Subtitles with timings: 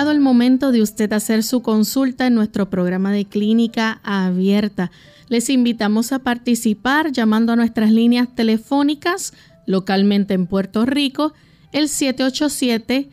[0.00, 4.90] El momento de usted hacer su consulta en nuestro programa de clínica abierta.
[5.28, 9.34] Les invitamos a participar llamando a nuestras líneas telefónicas
[9.66, 11.34] localmente en Puerto Rico,
[11.72, 13.10] el 787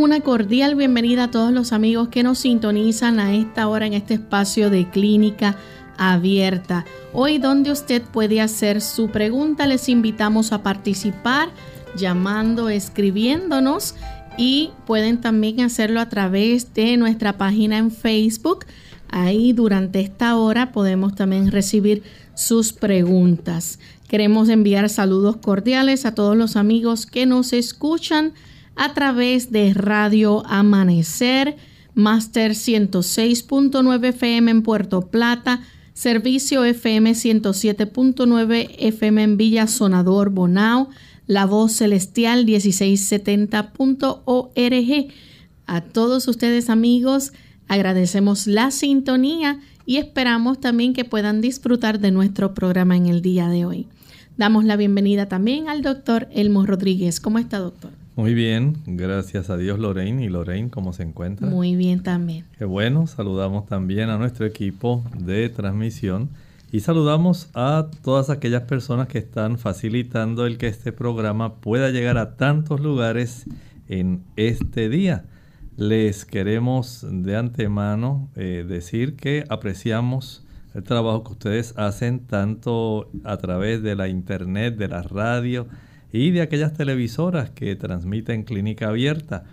[0.00, 4.14] una cordial bienvenida a todos los amigos que nos sintonizan a esta hora en este
[4.14, 5.56] espacio de clínica
[5.98, 6.86] abierta.
[7.12, 11.50] Hoy donde usted puede hacer su pregunta, les invitamos a participar
[11.94, 13.94] llamando, escribiéndonos
[14.38, 18.64] y pueden también hacerlo a través de nuestra página en Facebook.
[19.10, 22.02] Ahí durante esta hora podemos también recibir
[22.34, 23.78] sus preguntas.
[24.08, 28.32] Queremos enviar saludos cordiales a todos los amigos que nos escuchan
[28.80, 31.56] a través de Radio Amanecer,
[31.92, 35.60] Master 106.9 FM en Puerto Plata,
[35.92, 40.88] Servicio FM 107.9 FM en Villa Sonador Bonao,
[41.26, 45.12] La Voz Celestial 1670.org.
[45.66, 47.34] A todos ustedes amigos,
[47.68, 53.48] agradecemos la sintonía y esperamos también que puedan disfrutar de nuestro programa en el día
[53.48, 53.88] de hoy.
[54.38, 57.20] Damos la bienvenida también al doctor Elmo Rodríguez.
[57.20, 57.99] ¿Cómo está, doctor?
[58.16, 60.24] Muy bien, gracias a Dios Lorraine.
[60.24, 61.48] ¿Y Lorraine cómo se encuentra?
[61.48, 62.44] Muy bien también.
[62.58, 66.28] Qué bueno, saludamos también a nuestro equipo de transmisión
[66.72, 72.18] y saludamos a todas aquellas personas que están facilitando el que este programa pueda llegar
[72.18, 73.46] a tantos lugares
[73.88, 75.24] en este día.
[75.76, 83.36] Les queremos de antemano eh, decir que apreciamos el trabajo que ustedes hacen tanto a
[83.38, 85.66] través de la internet, de la radio,
[86.12, 89.44] y de aquellas televisoras que transmiten clínica abierta.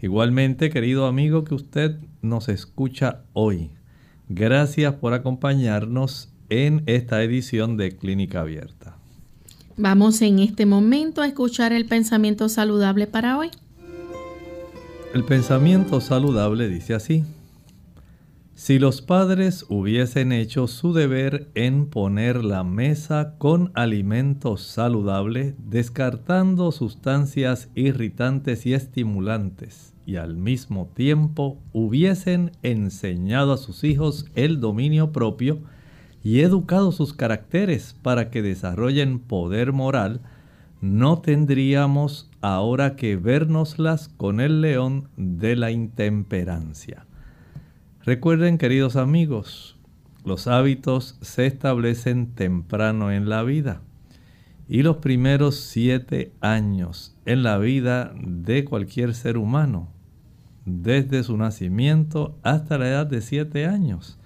[0.00, 3.70] Igualmente, querido amigo que usted nos escucha hoy,
[4.28, 8.96] gracias por acompañarnos en esta edición de Clínica Abierta.
[9.76, 13.50] Vamos en este momento a escuchar el pensamiento saludable para hoy.
[15.14, 17.24] El pensamiento saludable dice así.
[18.56, 26.70] Si los padres hubiesen hecho su deber en poner la mesa con alimentos saludables, descartando
[26.70, 35.10] sustancias irritantes y estimulantes, y al mismo tiempo hubiesen enseñado a sus hijos el dominio
[35.10, 35.58] propio
[36.22, 40.20] y educado sus caracteres para que desarrollen poder moral,
[40.80, 47.04] no tendríamos ahora que vernoslas con el león de la intemperancia.
[48.04, 49.78] Recuerden, queridos amigos,
[50.26, 53.80] los hábitos se establecen temprano en la vida
[54.68, 59.88] y los primeros siete años en la vida de cualquier ser humano,
[60.66, 64.18] desde su nacimiento hasta la edad de siete años,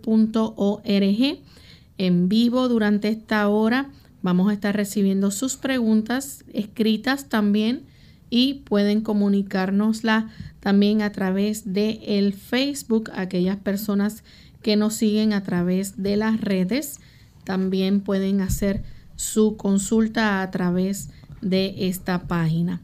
[1.98, 3.90] en vivo durante esta hora.
[4.22, 7.84] Vamos a estar recibiendo sus preguntas escritas también
[8.30, 13.10] y pueden comunicárnosla también a través de el Facebook.
[13.14, 14.24] Aquellas personas
[14.62, 16.98] que nos siguen a través de las redes
[17.44, 18.82] también pueden hacer
[19.14, 21.10] su consulta a través
[21.40, 22.82] de esta página.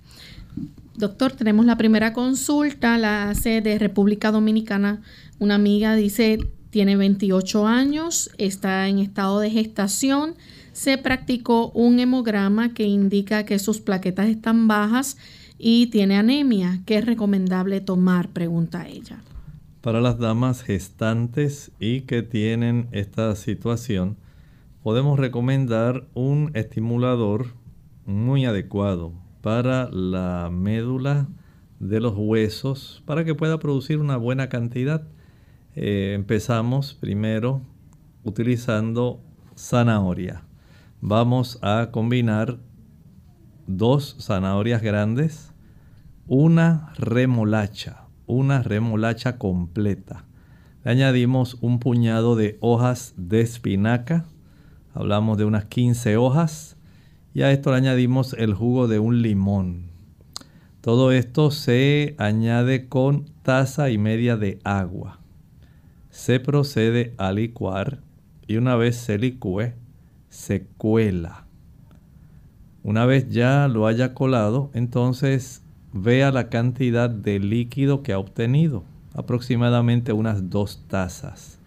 [0.95, 5.03] Doctor, tenemos la primera consulta, la hace de República Dominicana.
[5.39, 6.39] Una amiga dice,
[6.73, 10.37] tiene 28 años, está en estado de gestación.
[10.73, 15.19] Se practicó un hemograma que indica que sus plaquetas están bajas
[15.59, 16.81] y tiene anemia.
[16.87, 18.31] ¿Qué es recomendable tomar?
[18.31, 19.23] Pregunta ella.
[19.83, 24.17] Para las damas gestantes y que tienen esta situación,
[24.83, 27.49] podemos recomendar un estimulador
[28.07, 31.29] muy adecuado para la médula
[31.81, 35.03] de los huesos para que pueda producir una buena cantidad
[35.75, 37.63] eh, empezamos primero
[38.25, 39.23] utilizando
[39.57, 40.43] zanahoria.
[41.01, 42.59] Vamos a combinar
[43.67, 45.53] dos zanahorias grandes,
[46.27, 50.27] una remolacha, una remolacha completa.
[50.85, 54.27] Le añadimos un puñado de hojas de espinaca,
[54.93, 56.77] hablamos de unas 15 hojas,
[57.33, 59.91] y a esto le añadimos el jugo de un limón.
[60.83, 65.22] Todo esto se añade con taza y media de agua
[66.13, 68.01] se procede a licuar
[68.47, 69.73] y una vez se licúe,
[70.29, 71.47] se cuela.
[72.85, 75.63] Una vez ya lo haya colado, entonces
[75.95, 81.59] vea la cantidad de líquido que ha obtenido, aproximadamente unas dos tazas.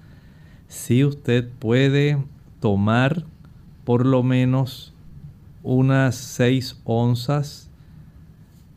[0.68, 2.24] Si usted puede
[2.60, 3.26] tomar
[3.84, 4.94] por lo menos
[5.64, 7.72] unas 6 onzas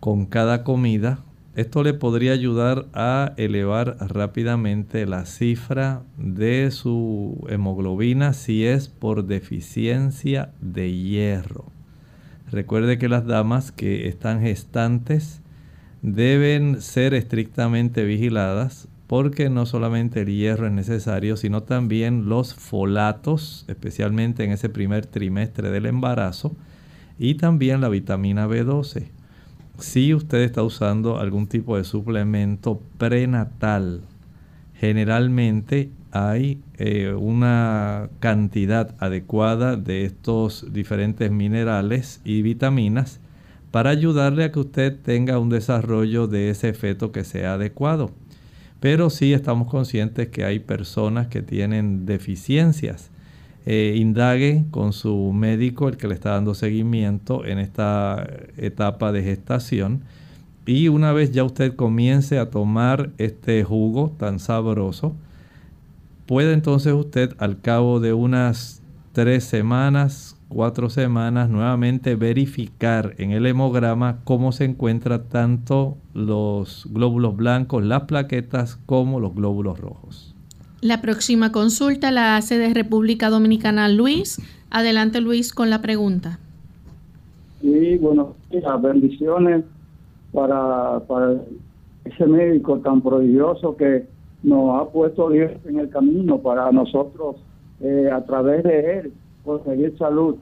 [0.01, 1.23] con cada comida,
[1.59, 9.25] esto le podría ayudar a elevar rápidamente la cifra de su hemoglobina si es por
[9.25, 11.65] deficiencia de hierro.
[12.53, 15.43] Recuerde que las damas que están gestantes
[16.01, 23.65] deben ser estrictamente vigiladas porque no solamente el hierro es necesario, sino también los folatos,
[23.67, 26.55] especialmente en ese primer trimestre del embarazo,
[27.19, 29.18] y también la vitamina B12
[29.79, 34.03] si usted está usando algún tipo de suplemento prenatal,
[34.75, 43.21] generalmente hay eh, una cantidad adecuada de estos diferentes minerales y vitaminas
[43.71, 48.11] para ayudarle a que usted tenga un desarrollo de ese feto que sea adecuado.
[48.81, 53.11] Pero sí estamos conscientes que hay personas que tienen deficiencias.
[53.71, 59.23] Eh, indague con su médico, el que le está dando seguimiento en esta etapa de
[59.23, 60.05] gestación.
[60.65, 65.15] Y una vez ya usted comience a tomar este jugo tan sabroso,
[66.25, 68.81] puede entonces usted al cabo de unas
[69.13, 77.37] tres semanas, cuatro semanas, nuevamente verificar en el hemograma cómo se encuentran tanto los glóbulos
[77.37, 80.28] blancos, las plaquetas, como los glóbulos rojos.
[80.81, 84.41] La próxima consulta la hace de República Dominicana Luis.
[84.71, 86.39] Adelante Luis con la pregunta.
[87.61, 88.35] Sí, bueno,
[88.81, 89.65] bendiciones
[90.33, 91.01] para,
[92.05, 94.07] ese médico tan prodigioso que
[94.45, 97.37] nos ha puesto Dios en el camino para nosotros,
[97.81, 99.13] eh, a través de él,
[99.45, 100.37] conseguir salud.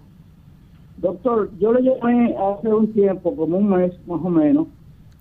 [0.99, 4.66] Doctor, yo le llamé hace un tiempo, como un mes más o menos,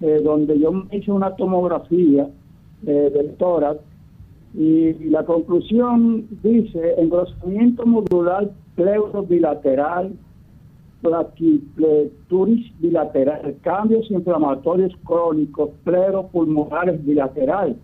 [0.01, 2.27] eh, donde yo me hice una tomografía
[2.86, 3.79] eh, del tórax
[4.57, 10.13] y, la conclusión dice engrosamiento modular pleuro bilateral,
[11.01, 15.69] plaquipleturis bilateral, cambios inflamatorios crónicos
[16.31, 17.77] pulmonares bilateral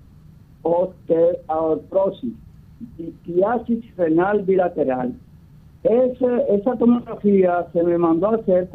[0.64, 2.34] osteoartrosis,
[2.98, 5.14] litiasis renal bilateral.
[5.84, 8.70] esa tomografía se me mandó a hacer,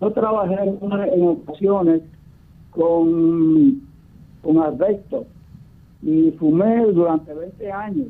[0.00, 2.02] yo trabajé en, ocasiones
[2.70, 3.82] con,
[4.42, 4.58] con
[6.02, 8.08] y fumé durante 20 años.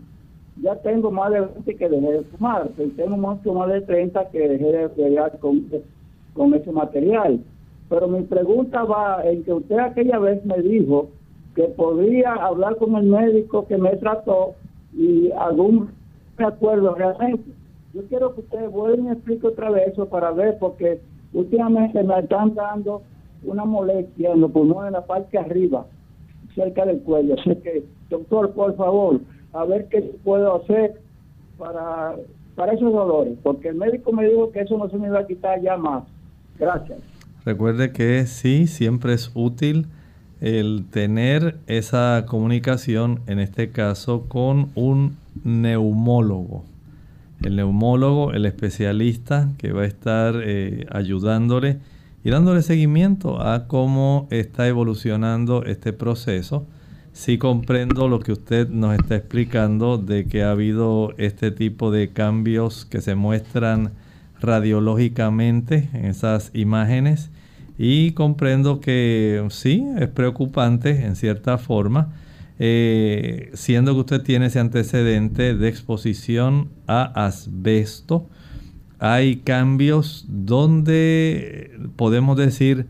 [0.63, 4.49] Ya tengo más de 20 que dejé de fumar, tengo mucho más de 30 que
[4.49, 5.67] dejé de pegar con,
[6.35, 7.41] con ese material.
[7.89, 11.09] Pero mi pregunta va en que usted aquella vez me dijo
[11.55, 14.55] que podría hablar con el médico que me trató
[14.95, 15.91] y algún
[16.39, 17.51] acuerdo realmente.
[17.95, 21.01] Yo quiero que ustedes vuelvan y explique otra vez eso para ver, porque
[21.35, 23.03] últimamente me están dando
[23.45, 25.87] una molestia en los pulmones, en la parte arriba,
[26.55, 27.35] cerca del cuello.
[27.39, 29.21] Así que, doctor, por favor,
[29.53, 30.95] a ver qué puedo hacer
[31.59, 32.17] para,
[32.55, 35.27] para esos dolores, porque el médico me dijo que eso no se me iba a
[35.27, 36.05] quitar ya más.
[36.59, 36.99] Gracias.
[37.45, 39.87] Recuerde que sí, siempre es útil
[40.41, 46.65] el tener esa comunicación, en este caso, con un neumólogo.
[47.43, 51.79] El neumólogo, el especialista que va a estar eh, ayudándole
[52.25, 56.67] y dándole seguimiento a cómo está evolucionando este proceso.
[57.13, 62.11] Si comprendo lo que usted nos está explicando de que ha habido este tipo de
[62.13, 63.93] cambios que se muestran
[64.41, 67.31] radiológicamente en esas imágenes
[67.79, 72.13] y comprendo que sí, es preocupante en cierta forma,
[72.59, 78.27] eh, siendo que usted tiene ese antecedente de exposición a asbesto.
[79.05, 82.87] Hay cambios donde podemos decir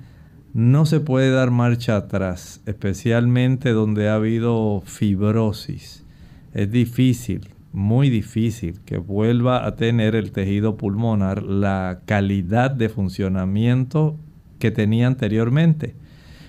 [0.52, 6.04] no se puede dar marcha atrás, especialmente donde ha habido fibrosis.
[6.52, 14.18] Es difícil, muy difícil que vuelva a tener el tejido pulmonar la calidad de funcionamiento
[14.58, 15.94] que tenía anteriormente.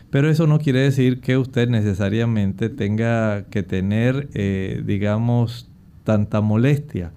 [0.10, 5.72] Pero eso no quiere decir que usted necesariamente tenga que tener, eh, digamos,
[6.04, 7.14] tanta molestia.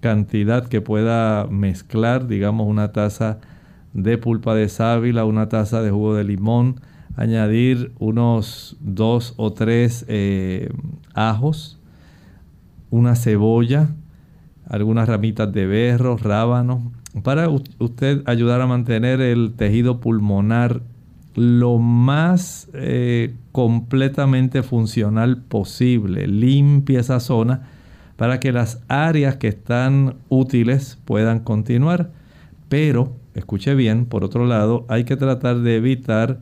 [0.00, 3.38] cantidad que pueda mezclar, digamos una taza
[3.92, 6.80] de pulpa de sábila, una taza de jugo de limón,
[7.16, 10.70] añadir unos dos o tres eh,
[11.14, 11.78] ajos,
[12.90, 13.90] una cebolla,
[14.68, 16.92] algunas ramitas de berro, rábano,
[17.22, 20.82] para usted ayudar a mantener el tejido pulmonar
[21.34, 26.26] lo más eh, completamente funcional posible.
[26.26, 27.68] Limpia esa zona
[28.16, 32.10] para que las áreas que están útiles puedan continuar.
[32.68, 36.40] Pero, escuche bien, por otro lado, hay que tratar de evitar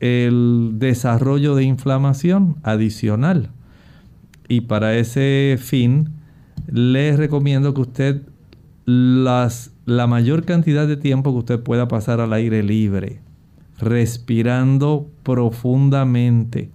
[0.00, 3.50] el desarrollo de inflamación adicional.
[4.48, 6.10] Y para ese fin,
[6.66, 8.22] les recomiendo que usted
[8.84, 13.20] las, la mayor cantidad de tiempo que usted pueda pasar al aire libre,
[13.78, 16.70] respirando profundamente,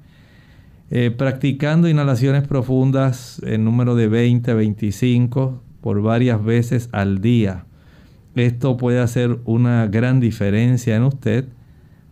[0.89, 7.66] eh, practicando inhalaciones profundas en número de 20, 25 por varias veces al día.
[8.38, 11.46] Esto puede hacer una gran diferencia en usted.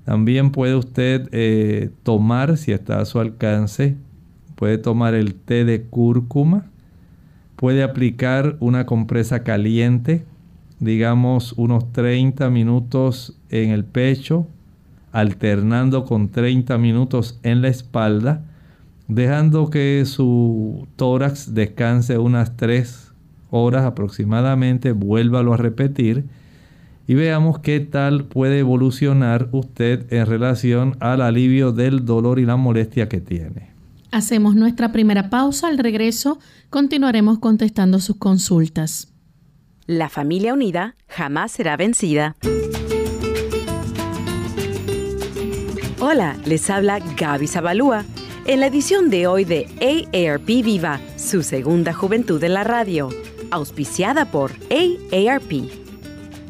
[0.06, 3.96] También puede usted eh, tomar, si está a su alcance,
[4.56, 6.66] puede tomar el té de cúrcuma.
[7.56, 10.26] Puede aplicar una compresa caliente,
[10.80, 14.48] digamos unos 30 minutos en el pecho,
[15.12, 18.44] alternando con 30 minutos en la espalda
[19.08, 23.05] dejando que su tórax descanse unas 3
[23.50, 26.26] horas aproximadamente, vuélvalo a repetir
[27.08, 32.56] y veamos qué tal puede evolucionar usted en relación al alivio del dolor y la
[32.56, 33.70] molestia que tiene.
[34.12, 35.68] Hacemos nuestra primera pausa.
[35.68, 39.10] Al regreso continuaremos contestando sus consultas.
[39.88, 42.36] La familia unida jamás será vencida.
[46.00, 48.06] Hola, les habla Gaby Zabalúa
[48.46, 53.10] en la edición de hoy de AARP Viva, su segunda juventud en la radio,
[53.52, 55.70] auspiciada por AARP.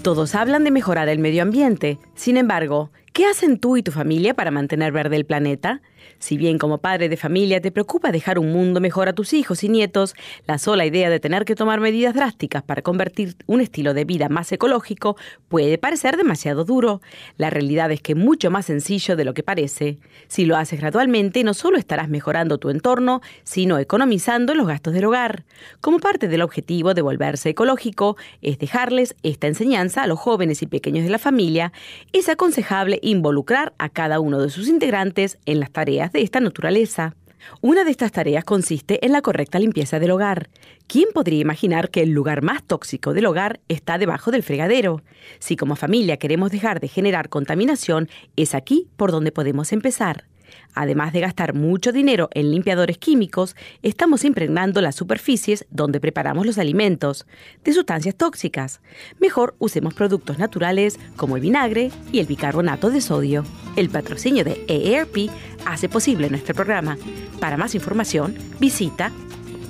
[0.02, 4.34] Todos hablan de mejorar el medio ambiente, sin embargo, ¿qué hacen tú y tu familia
[4.34, 5.82] para mantener verde el planeta?
[6.20, 9.64] Si bien como padre de familia te preocupa dejar un mundo mejor a tus hijos
[9.64, 10.16] y nietos,
[10.48, 14.30] la sola idea de tener que tomar medidas drásticas para convertir un estilo de vida
[14.30, 17.02] más ecológico puede parecer demasiado duro.
[17.38, 19.98] La realidad es que mucho más sencillo de lo que parece.
[20.28, 25.06] Si lo haces gradualmente, no solo estarás mejorando tu entorno, sino economizando los gastos del
[25.06, 25.46] hogar.
[25.82, 30.68] Como parte del objetivo de volverse ecológico, es dejarles esta enseñanza a los jóvenes y
[30.68, 31.72] pequeños de la familia,
[32.14, 37.16] es aconsejable involucrar a cada uno de sus integrantes en las tareas de esta naturaleza.
[37.62, 40.50] Una de estas tareas consiste en la correcta limpieza del hogar.
[40.88, 45.04] ¿Quién podría imaginar que el lugar más tóxico del hogar está debajo del fregadero?
[45.40, 50.26] Si como familia queremos dejar de generar contaminación, es aquí por donde podemos empezar.
[50.76, 56.58] Además de gastar mucho dinero en limpiadores químicos, estamos impregnando las superficies donde preparamos los
[56.58, 57.26] alimentos
[57.64, 58.82] de sustancias tóxicas.
[59.20, 63.46] Mejor usemos productos naturales como el vinagre y el bicarbonato de sodio.
[63.76, 65.30] El patrocinio de EARP
[65.66, 66.98] hace posible nuestro programa.
[67.40, 69.12] Para más información, visita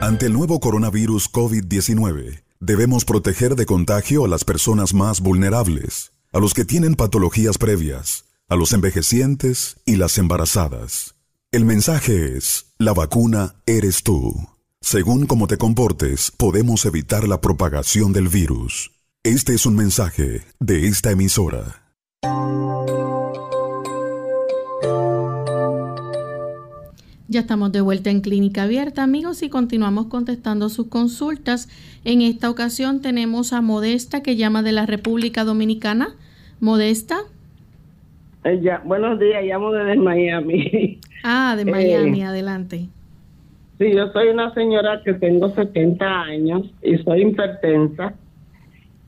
[0.00, 6.38] Ante el nuevo coronavirus COVID-19, debemos proteger de contagio a las personas más vulnerables, a
[6.38, 11.16] los que tienen patologías previas, a los envejecientes y las embarazadas.
[11.50, 14.34] El mensaje es, la vacuna eres tú.
[14.80, 18.92] Según cómo te comportes, podemos evitar la propagación del virus.
[19.24, 21.82] Este es un mensaje de esta emisora.
[27.30, 31.68] Ya estamos de vuelta en Clínica Abierta, amigos, y continuamos contestando sus consultas.
[32.02, 36.16] En esta ocasión tenemos a Modesta que llama de la República Dominicana.
[36.58, 37.18] Modesta.
[38.44, 41.00] Eh, ya, buenos días, llamo desde Miami.
[41.24, 42.86] Ah, de Miami, adelante.
[43.78, 48.14] Sí, yo soy una señora que tengo 70 años y soy hipertensa.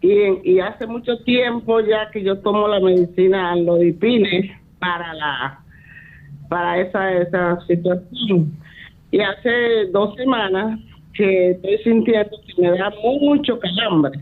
[0.03, 0.11] Y,
[0.43, 5.61] y hace mucho tiempo ya que yo tomo la medicina Alodipine para la
[6.51, 8.53] para esa esa situación.
[9.11, 10.79] Y hace dos semanas
[11.15, 14.21] que estoy sintiendo que me da mucho calambre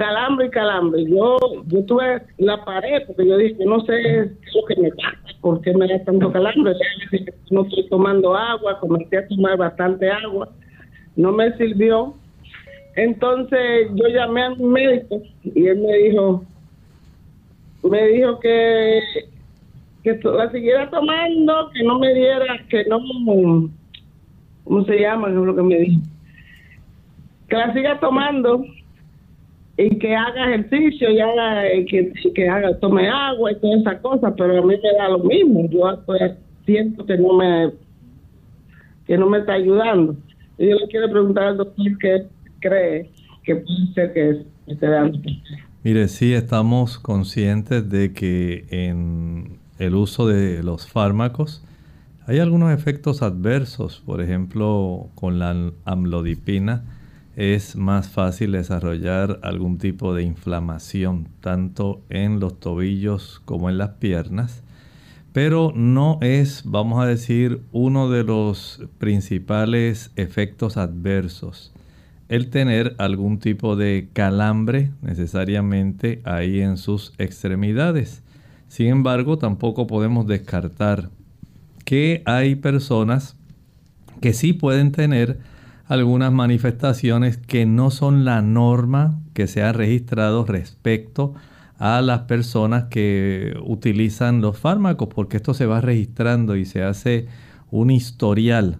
[0.00, 1.04] calambre y calambre.
[1.04, 4.90] Yo, yo tuve la pared porque yo dije, no sé qué es lo que me
[4.92, 6.72] pasa, por qué me da tanto calambre.
[7.50, 10.48] No estoy tomando agua, comencé a tomar bastante agua,
[11.16, 12.14] no me sirvió.
[12.96, 16.44] Entonces yo llamé a mi médico y él me dijo,
[17.82, 19.00] me dijo que,
[20.02, 23.00] que la siguiera tomando, que no me diera, que no,
[24.64, 25.28] ¿cómo se llama?
[25.28, 26.02] Es lo que me dijo.
[27.48, 28.64] Que la siga tomando
[29.82, 34.34] y que haga ejercicio y haga que, que haga tome agua y todas esas cosas
[34.36, 36.32] pero a mí me da lo mismo yo pues,
[36.66, 37.70] siento que no me
[39.06, 40.16] que no me está ayudando
[40.58, 42.26] y yo le quiero preguntar al doctor qué
[42.60, 43.10] cree
[43.42, 45.18] que puede ser que esté dando
[45.82, 51.64] mire sí estamos conscientes de que en el uso de los fármacos.
[52.26, 56.84] Hay algunos efectos adversos por ejemplo con la amlodipina.
[57.34, 63.90] Es más fácil desarrollar algún tipo de inflamación, tanto en los tobillos como en las
[63.90, 64.62] piernas,
[65.32, 71.72] pero no es, vamos a decir, uno de los principales efectos adversos
[72.30, 78.22] el tener algún tipo de calambre necesariamente ahí en sus extremidades.
[78.70, 81.10] Sin embargo, tampoco podemos descartar
[81.84, 83.36] que hay personas
[84.20, 85.40] que sí pueden tener
[85.86, 91.34] algunas manifestaciones que no son la norma que se ha registrado respecto
[91.78, 97.26] a las personas que utilizan los fármacos, porque esto se va registrando y se hace
[97.72, 98.78] un historial.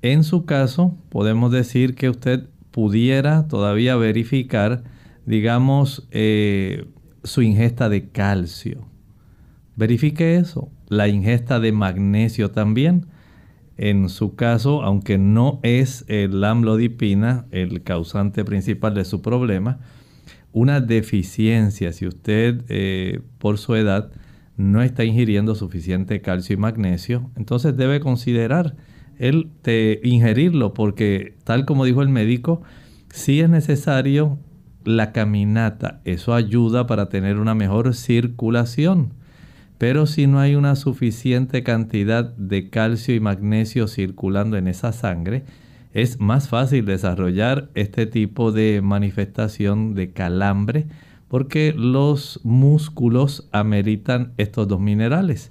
[0.00, 4.84] En su caso, podemos decir que usted pudiera todavía verificar,
[5.26, 6.86] digamos, eh,
[7.24, 8.90] su ingesta de calcio.
[9.76, 10.70] Verifique eso.
[10.88, 13.06] La ingesta de magnesio también
[13.76, 19.80] en su caso, aunque no es el amlodipina el causante principal de su problema,
[20.52, 24.12] una deficiencia, si usted eh, por su edad
[24.56, 28.76] no está ingiriendo suficiente calcio y magnesio, entonces debe considerar
[29.18, 29.48] el
[30.02, 32.62] ingerirlo, porque tal como dijo el médico,
[33.08, 34.38] sí es necesario
[34.84, 39.14] la caminata, eso ayuda para tener una mejor circulación.
[39.82, 45.42] Pero si no hay una suficiente cantidad de calcio y magnesio circulando en esa sangre,
[45.92, 50.86] es más fácil desarrollar este tipo de manifestación de calambre
[51.26, 55.50] porque los músculos ameritan estos dos minerales.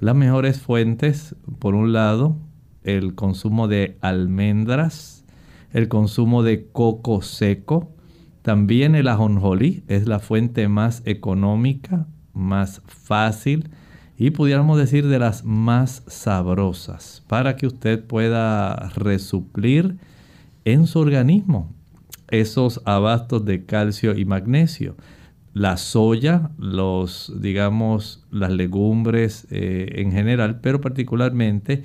[0.00, 2.36] Las mejores fuentes, por un lado,
[2.82, 5.24] el consumo de almendras,
[5.72, 7.94] el consumo de coco seco,
[8.42, 12.08] también el ajonjolí es la fuente más económica,
[12.38, 13.68] más fácil
[14.16, 19.96] y pudiéramos decir de las más sabrosas para que usted pueda resuplir
[20.64, 21.72] en su organismo
[22.28, 24.96] esos abastos de calcio y magnesio.
[25.54, 31.84] La soya, los, digamos, las legumbres eh, en general, pero particularmente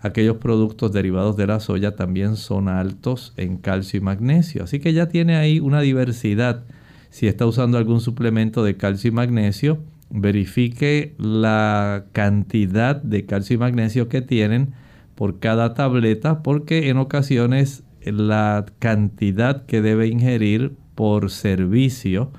[0.00, 4.64] aquellos productos derivados de la soya también son altos en calcio y magnesio.
[4.64, 6.64] Así que ya tiene ahí una diversidad
[7.10, 9.78] si está usando algún suplemento de calcio y magnesio,
[10.10, 14.72] verifique la cantidad de calcio y magnesio que tienen
[15.14, 22.30] por cada tableta, porque en ocasiones la cantidad que debe ingerir por servicio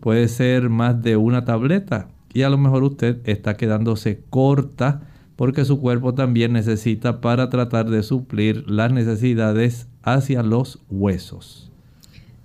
[0.00, 5.02] puede ser más de una tableta y a lo mejor usted está quedándose corta
[5.36, 11.69] porque su cuerpo también necesita para tratar de suplir las necesidades hacia los huesos.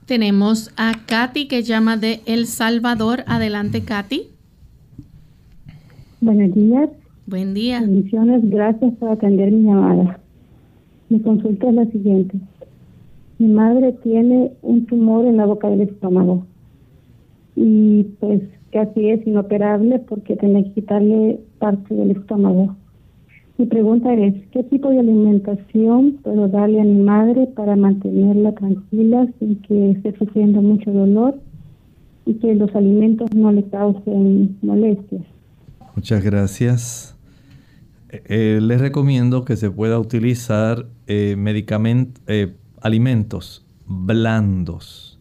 [0.06, 3.24] Tenemos a Katy que llama de El Salvador.
[3.26, 4.28] Adelante, Katy.
[6.22, 6.90] Buenos días.
[7.26, 7.82] Buen día.
[7.82, 8.48] Bendiciones.
[8.48, 10.20] Gracias por atender mi llamada.
[11.10, 12.38] Mi consulta es la siguiente.
[13.40, 16.46] Mi madre tiene un tumor en la boca del estómago
[17.56, 18.42] y pues
[18.72, 22.76] casi es inoperable porque tiene que quitarle parte del estómago.
[23.58, 29.28] Mi pregunta es, ¿qué tipo de alimentación puedo darle a mi madre para mantenerla tranquila
[29.40, 31.40] sin que esté sufriendo mucho dolor
[32.26, 35.24] y que los alimentos no le causen molestias?
[35.96, 37.18] Muchas gracias.
[38.10, 41.38] Eh, eh, les recomiendo que se pueda utilizar eh,
[42.28, 45.18] eh, alimentos blandos.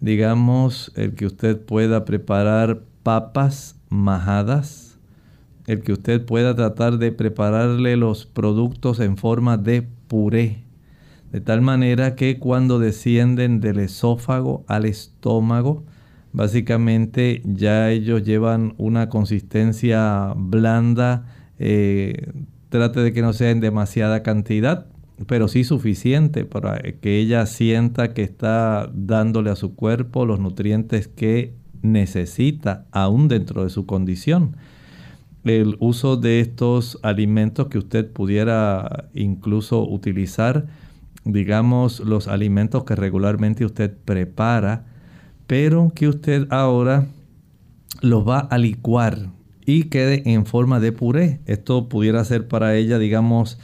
[0.00, 4.89] Digamos, el que usted pueda preparar papas majadas,
[5.70, 10.64] el que usted pueda tratar de prepararle los productos en forma de puré,
[11.30, 15.84] de tal manera que cuando descienden del esófago al estómago,
[16.32, 21.26] básicamente ya ellos llevan una consistencia blanda,
[21.60, 22.32] eh,
[22.68, 24.86] trate de que no sea en demasiada cantidad,
[25.28, 31.06] pero sí suficiente para que ella sienta que está dándole a su cuerpo los nutrientes
[31.06, 34.56] que necesita aún dentro de su condición
[35.44, 40.66] el uso de estos alimentos que usted pudiera incluso utilizar,
[41.24, 44.86] digamos, los alimentos que regularmente usted prepara,
[45.46, 47.06] pero que usted ahora
[48.02, 49.30] los va a licuar
[49.66, 51.40] y quede en forma de puré.
[51.46, 53.58] Esto pudiera ser para ella, digamos,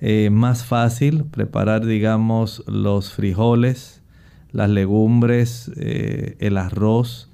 [0.00, 4.02] eh, más fácil preparar, digamos, los frijoles,
[4.52, 7.30] las legumbres, eh, el arroz,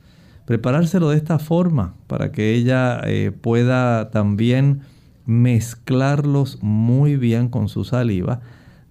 [0.50, 4.80] preparárselo de esta forma para que ella eh, pueda también
[5.24, 8.40] mezclarlos muy bien con su saliva,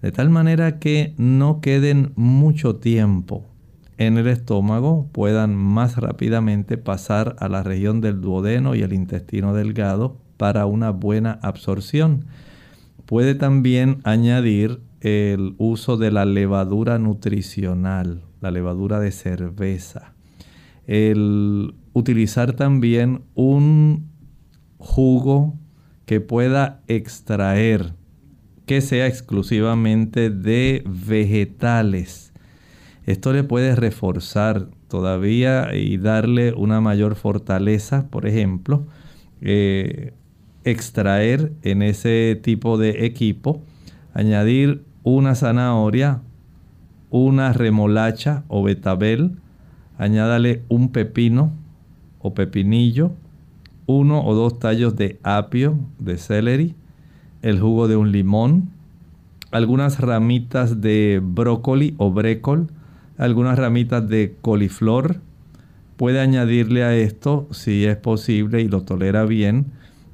[0.00, 3.44] de tal manera que no queden mucho tiempo
[3.98, 9.52] en el estómago, puedan más rápidamente pasar a la región del duodeno y el intestino
[9.52, 12.24] delgado para una buena absorción.
[13.04, 20.14] Puede también añadir el uso de la levadura nutricional, la levadura de cerveza
[20.86, 24.10] el utilizar también un
[24.78, 25.54] jugo
[26.06, 27.94] que pueda extraer,
[28.66, 32.32] que sea exclusivamente de vegetales.
[33.06, 38.86] Esto le puede reforzar todavía y darle una mayor fortaleza, por ejemplo,
[39.40, 40.12] eh,
[40.64, 43.62] extraer en ese tipo de equipo,
[44.12, 46.20] añadir una zanahoria,
[47.10, 49.36] una remolacha o betabel,
[50.00, 51.52] añádale un pepino
[52.20, 53.12] o pepinillo,
[53.84, 56.74] uno o dos tallos de apio, de celery,
[57.42, 58.70] el jugo de un limón,
[59.50, 62.68] algunas ramitas de brócoli o brécol,
[63.18, 65.16] algunas ramitas de coliflor.
[65.98, 69.66] Puede añadirle a esto, si es posible y lo tolera bien,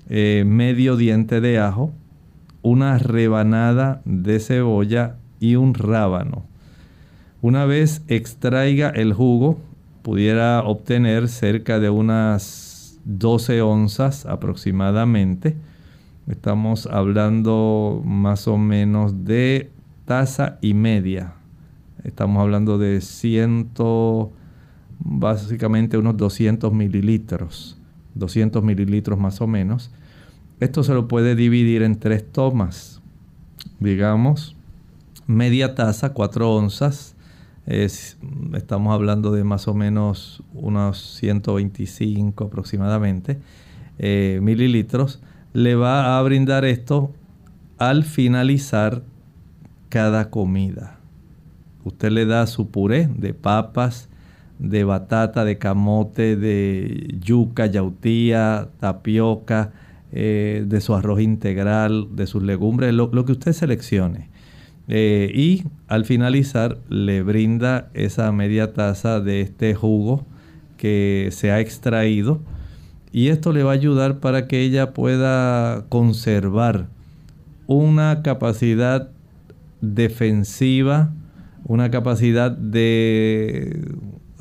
[0.09, 1.93] eh, medio diente de ajo,
[2.63, 6.45] una rebanada de cebolla y un rábano.
[7.41, 9.61] Una vez extraiga el jugo,
[10.07, 15.57] pudiera obtener cerca de unas 12 onzas aproximadamente.
[16.29, 19.73] Estamos hablando más o menos de
[20.05, 21.33] taza y media.
[22.05, 24.31] Estamos hablando de ciento,
[25.01, 27.77] básicamente unos 200 mililitros.
[28.15, 29.91] 200 mililitros más o menos.
[30.61, 33.03] Esto se lo puede dividir en tres tomas.
[33.81, 34.55] Digamos,
[35.27, 37.16] media taza, 4 onzas
[37.67, 43.39] estamos hablando de más o menos unos 125 aproximadamente
[43.99, 45.21] eh, mililitros,
[45.53, 47.13] le va a brindar esto
[47.79, 49.03] al finalizar
[49.89, 51.01] cada comida.
[51.85, 54.09] Usted le da su puré de papas,
[54.59, 59.73] de batata, de camote, de yuca, yautía, tapioca,
[60.13, 64.36] eh, de su arroz integral, de sus legumbres, lo que usted seleccione.
[64.89, 70.25] Eh, y al finalizar le brinda esa media taza de este jugo
[70.77, 72.41] que se ha extraído
[73.11, 76.87] y esto le va a ayudar para que ella pueda conservar
[77.67, 79.11] una capacidad
[79.81, 81.13] defensiva,
[81.65, 83.91] una capacidad de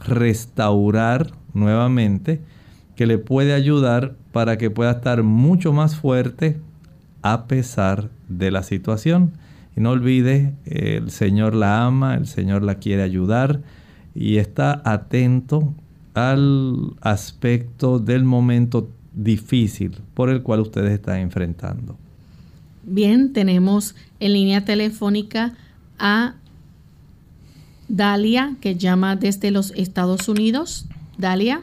[0.05, 2.41] restaurar nuevamente
[2.95, 6.59] que le puede ayudar para que pueda estar mucho más fuerte
[7.21, 9.31] a pesar de la situación.
[9.75, 13.61] Y no olvide, el Señor la ama, el Señor la quiere ayudar
[14.13, 15.73] y está atento
[16.13, 21.97] al aspecto del momento difícil por el cual ustedes están enfrentando.
[22.83, 25.53] Bien, tenemos en línea telefónica
[25.99, 26.35] a
[27.87, 30.87] Dalia, que llama desde los Estados Unidos.
[31.17, 31.61] Dalia.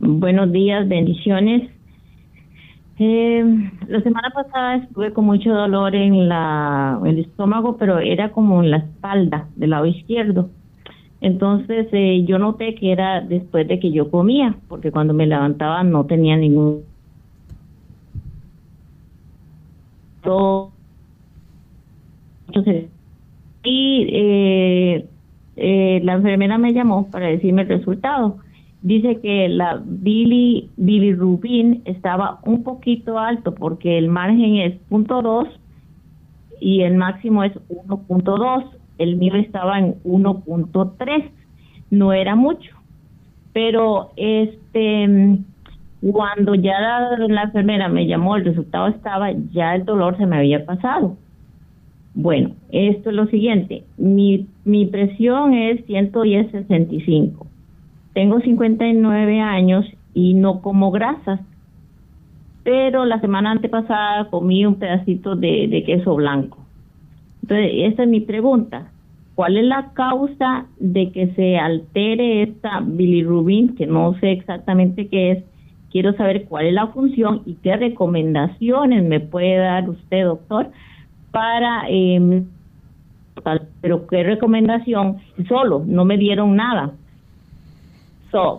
[0.00, 1.71] Buenos días, bendiciones.
[3.04, 3.44] Eh,
[3.88, 8.70] la semana pasada estuve con mucho dolor en la, el estómago, pero era como en
[8.70, 10.50] la espalda del lado izquierdo.
[11.20, 15.82] Entonces eh, yo noté que era después de que yo comía, porque cuando me levantaba
[15.82, 16.84] no tenía ningún...
[23.64, 25.08] Y eh,
[25.56, 28.36] eh, la enfermera me llamó para decirme el resultado.
[28.82, 35.48] Dice que la bilirrubin estaba un poquito alto porque el margen es 0.2
[36.60, 38.64] y el máximo es 1.2
[38.98, 41.30] el mío estaba en 1.3,
[41.90, 42.74] no era mucho,
[43.52, 45.38] pero este
[46.10, 50.66] cuando ya la, enfermera me llamó, el resultado estaba, ya el dolor se me había
[50.66, 51.16] pasado.
[52.14, 57.46] Bueno, esto es lo siguiente, mi, mi presión es 110-65,
[58.12, 61.40] tengo 59 años y no como grasas,
[62.62, 66.58] pero la semana antepasada comí un pedacito de, queso blanco.
[67.42, 68.88] Entonces, esa es mi pregunta.
[69.34, 75.32] ¿Cuál es la causa de que se altere esta bilirrubin, que no sé exactamente qué
[75.32, 75.44] es?
[75.90, 80.70] Quiero saber cuál es la función y qué recomendaciones me puede dar usted, doctor,
[81.30, 81.84] para...
[81.88, 82.44] Eh,
[83.80, 85.16] pero qué recomendación,
[85.48, 86.92] solo, no me dieron nada.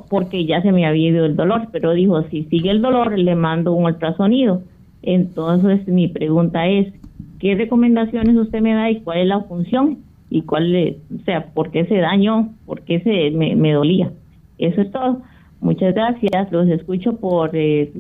[0.10, 3.36] Porque ya se me había ido el dolor, pero dijo, si sigue el dolor, le
[3.36, 4.62] mando un ultrasonido.
[5.02, 6.94] Entonces, mi pregunta es,
[7.40, 9.98] ¿qué recomendaciones usted me da y cuál es la función?
[10.34, 14.12] y cuál, o sea, por qué se dañó, por qué se me, dolía.
[14.58, 15.22] Eso es todo.
[15.62, 16.52] Muchas gracias.
[16.52, 17.92] Los escucho por, eh,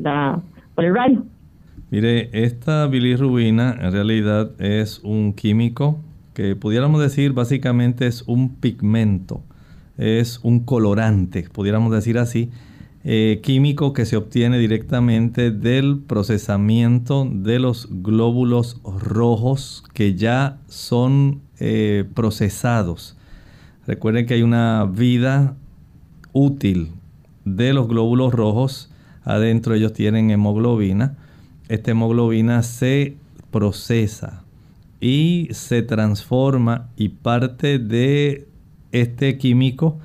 [0.73, 1.23] por el radio.
[1.91, 5.99] Mire, esta bilirrubina en realidad es un químico
[6.33, 9.43] que pudiéramos decir básicamente es un pigmento,
[9.97, 12.49] es un colorante, pudiéramos decir así,
[13.05, 21.41] eh, químico que se obtiene directamente del procesamiento de los glóbulos rojos que ya son
[21.59, 23.17] eh, procesados.
[23.85, 25.57] Recuerden que hay una vida
[26.31, 26.91] útil
[27.43, 28.89] de los glóbulos rojos.
[29.25, 31.17] Adentro ellos tienen hemoglobina.
[31.67, 33.17] Esta hemoglobina se
[33.51, 34.43] procesa
[35.01, 38.47] y se transforma y parte de
[38.93, 39.99] este químico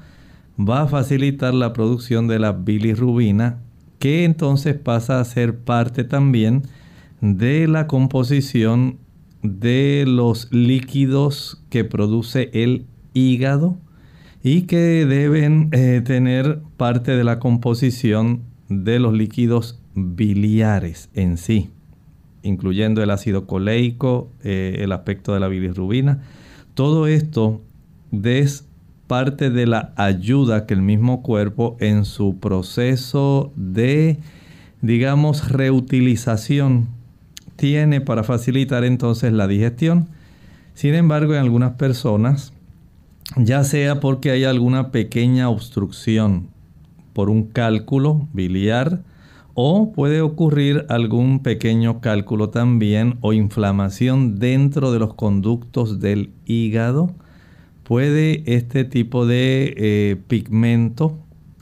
[0.59, 3.61] va a facilitar la producción de la bilirrubina
[3.99, 6.63] que entonces pasa a ser parte también
[7.21, 8.99] de la composición
[9.43, 13.79] de los líquidos que produce el hígado
[14.43, 21.71] y que deben eh, tener parte de la composición de los líquidos biliares en sí,
[22.43, 26.23] incluyendo el ácido coleico, eh, el aspecto de la bilirrubina.
[26.75, 27.63] Todo esto
[28.13, 28.68] es
[29.09, 34.19] parte de la ayuda que el mismo cuerpo en su proceso de,
[34.81, 36.87] digamos, reutilización
[37.57, 40.07] tiene para facilitar entonces la digestión.
[40.75, 42.53] Sin embargo, en algunas personas,
[43.37, 46.51] ya sea porque hay alguna pequeña obstrucción
[47.15, 49.03] por un cálculo biliar,
[49.61, 57.11] o puede ocurrir algún pequeño cálculo también o inflamación dentro de los conductos del hígado,
[57.89, 61.19] puede este tipo de eh, pigmento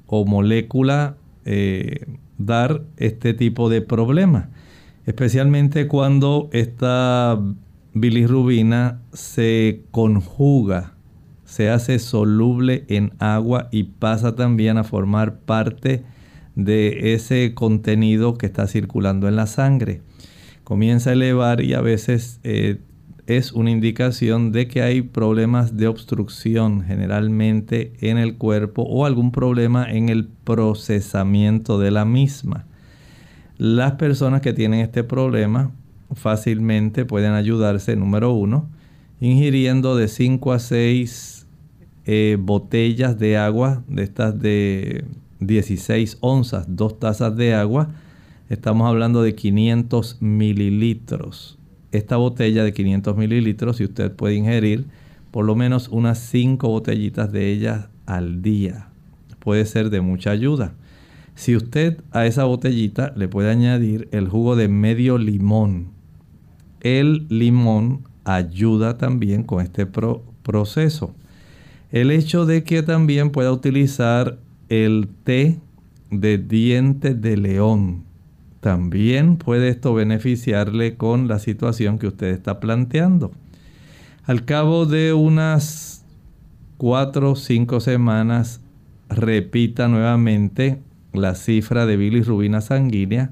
[0.06, 2.04] o molécula eh,
[2.36, 4.50] dar este tipo de problema
[5.06, 7.40] especialmente cuando esta
[7.94, 10.94] bilirrubina se conjuga,
[11.44, 16.02] se hace soluble en agua y pasa también a formar parte
[16.56, 20.02] de ese contenido que está circulando en la sangre.
[20.64, 22.80] Comienza a elevar y a veces eh,
[23.26, 29.32] es una indicación de que hay problemas de obstrucción generalmente en el cuerpo o algún
[29.32, 32.66] problema en el procesamiento de la misma.
[33.58, 35.72] Las personas que tienen este problema
[36.14, 38.68] fácilmente pueden ayudarse, número uno,
[39.20, 41.46] ingiriendo de 5 a 6
[42.04, 45.04] eh, botellas de agua, de estas de
[45.40, 47.88] 16 onzas, dos tazas de agua.
[48.48, 51.58] Estamos hablando de 500 mililitros.
[51.92, 54.86] Esta botella de 500 mililitros, si usted puede ingerir
[55.30, 58.88] por lo menos unas 5 botellitas de ellas al día,
[59.38, 60.74] puede ser de mucha ayuda.
[61.34, 65.88] Si usted a esa botellita le puede añadir el jugo de medio limón,
[66.80, 71.14] el limón ayuda también con este proceso.
[71.90, 75.60] El hecho de que también pueda utilizar el té
[76.10, 78.04] de dientes de león,
[78.66, 83.30] también puede esto beneficiarle con la situación que usted está planteando.
[84.24, 86.04] Al cabo de unas
[86.76, 88.60] cuatro o cinco semanas,
[89.08, 90.80] repita nuevamente
[91.12, 93.30] la cifra de bilirrubina sanguínea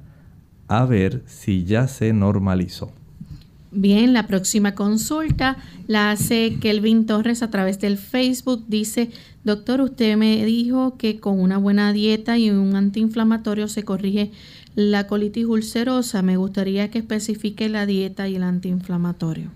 [0.68, 2.93] a ver si ya se normalizó.
[3.72, 5.57] Bien, la próxima consulta
[5.89, 8.66] la hace Kelvin Torres a través del Facebook.
[8.68, 9.11] Dice,
[9.43, 14.30] doctor, usted me dijo que con una buena dieta y un antiinflamatorio se corrige
[14.75, 16.22] la colitis ulcerosa.
[16.22, 19.51] Me gustaría que especifique la dieta y el antiinflamatorio.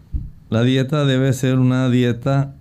[0.50, 2.54] La dieta debe ser una dieta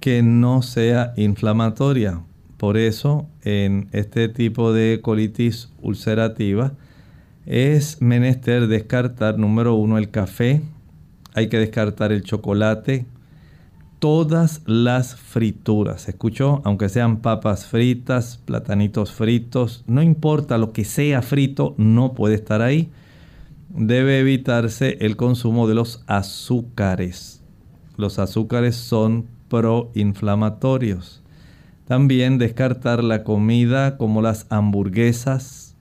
[0.00, 2.20] que no sea inflamatoria.
[2.58, 6.74] Por eso, en este tipo de colitis ulcerativa,
[7.46, 10.62] es menester descartar, número uno, el café,
[11.34, 13.06] hay que descartar el chocolate,
[14.04, 16.10] todas las frituras.
[16.10, 16.60] ¿Escuchó?
[16.64, 22.60] Aunque sean papas fritas, platanitos fritos, no importa lo que sea frito, no puede estar
[22.60, 22.90] ahí.
[23.70, 27.40] Debe evitarse el consumo de los azúcares.
[27.96, 31.22] Los azúcares son proinflamatorios.
[31.86, 35.76] También descartar la comida como las hamburguesas,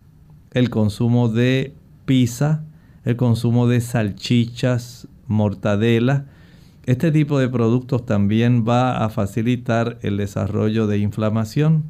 [0.51, 1.73] el consumo de
[2.05, 2.63] pizza,
[3.03, 6.27] el consumo de salchichas, mortadela.
[6.85, 11.85] Este tipo de productos también va a facilitar el desarrollo de inflamación.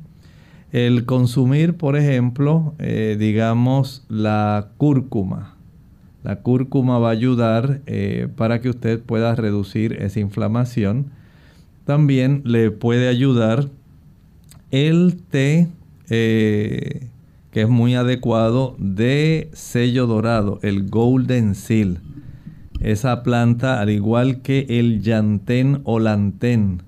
[0.72, 5.56] El consumir, por ejemplo, eh, digamos, la cúrcuma.
[6.24, 11.08] La cúrcuma va a ayudar eh, para que usted pueda reducir esa inflamación.
[11.86, 13.70] También le puede ayudar
[14.70, 15.70] el té,
[16.12, 17.08] eh,
[17.50, 22.00] que es muy adecuado, de sello dorado, el Golden Seal
[22.84, 26.84] esa planta, al igual que el llantén o lantén,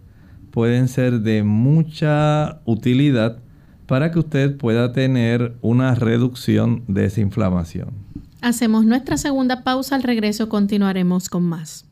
[0.52, 3.40] pueden ser de mucha utilidad
[3.88, 7.90] para que usted pueda tener una reducción de esa inflamación.
[8.42, 11.86] Hacemos nuestra segunda pausa, al regreso continuaremos con más.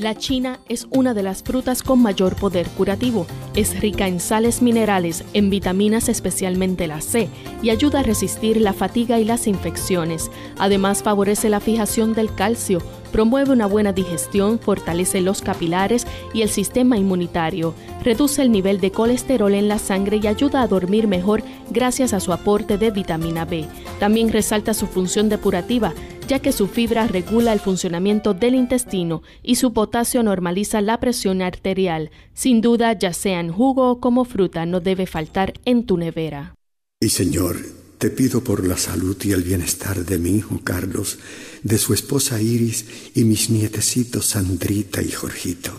[0.00, 3.26] La china es una de las frutas con mayor poder curativo.
[3.54, 7.28] Es rica en sales minerales, en vitaminas especialmente la C,
[7.62, 10.30] y ayuda a resistir la fatiga y las infecciones.
[10.56, 12.80] Además favorece la fijación del calcio,
[13.12, 18.92] promueve una buena digestión, fortalece los capilares y el sistema inmunitario, reduce el nivel de
[18.92, 23.44] colesterol en la sangre y ayuda a dormir mejor gracias a su aporte de vitamina
[23.44, 23.66] B.
[23.98, 25.92] También resalta su función depurativa,
[26.30, 31.42] ya que su fibra regula el funcionamiento del intestino y su potasio normaliza la presión
[31.42, 32.12] arterial.
[32.34, 36.54] Sin duda, ya sea en jugo o como fruta, no debe faltar en tu nevera.
[37.00, 37.56] Y Señor,
[37.98, 41.18] te pido por la salud y el bienestar de mi hijo Carlos,
[41.64, 42.84] de su esposa Iris
[43.16, 45.72] y mis nietecitos Sandrita y Jorgito.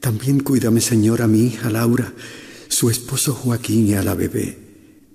[0.00, 2.12] También cuídame, Señor, a mi hija Laura,
[2.66, 4.58] su esposo Joaquín y a la bebé.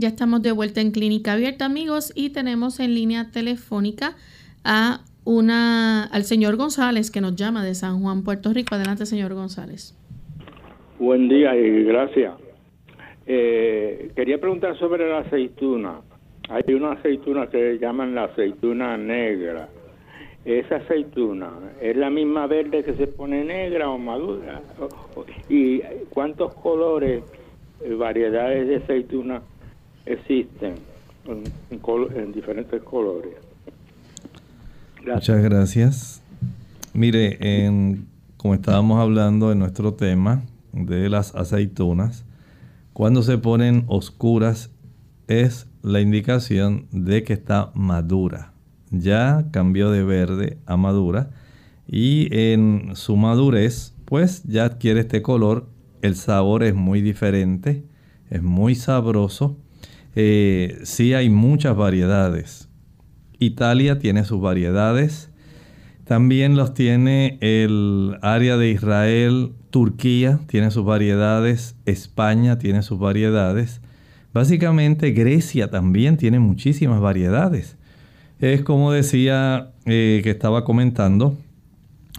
[0.00, 4.16] Ya estamos de vuelta en Clínica Abierta, amigos, y tenemos en línea telefónica
[4.64, 8.76] a una al señor González que nos llama de San Juan, Puerto Rico.
[8.76, 9.94] Adelante, señor González.
[10.98, 12.32] Buen día y gracias.
[13.26, 16.00] Eh, quería preguntar sobre la aceituna.
[16.48, 19.68] Hay una aceituna que llaman la aceituna negra.
[20.46, 24.62] Esa aceituna es la misma verde que se pone negra o madura.
[25.50, 27.22] ¿Y cuántos colores,
[27.84, 29.42] eh, variedades de aceituna
[30.06, 30.74] existen
[31.26, 33.34] en, diferentes colores.
[35.04, 36.22] Muchas gracias.
[36.92, 40.42] Mire, en, como estábamos hablando en nuestro tema
[40.72, 42.24] de las aceitunas,
[42.92, 44.70] cuando se ponen oscuras
[45.26, 48.52] es la indicación de que está madura.
[48.90, 51.30] Ya cambió de verde a madura
[51.86, 55.66] y en su madurez pues ya adquiere este color.
[56.02, 57.84] El sabor es muy diferente,
[58.30, 59.56] es muy sabroso
[60.14, 62.68] eh, sí hay muchas variedades.
[63.38, 65.30] Italia tiene sus variedades.
[66.04, 73.80] También los tiene el área de Israel, Turquía tiene sus variedades, España tiene sus variedades.
[74.32, 77.76] Básicamente Grecia también tiene muchísimas variedades.
[78.40, 81.36] Es como decía eh, que estaba comentando,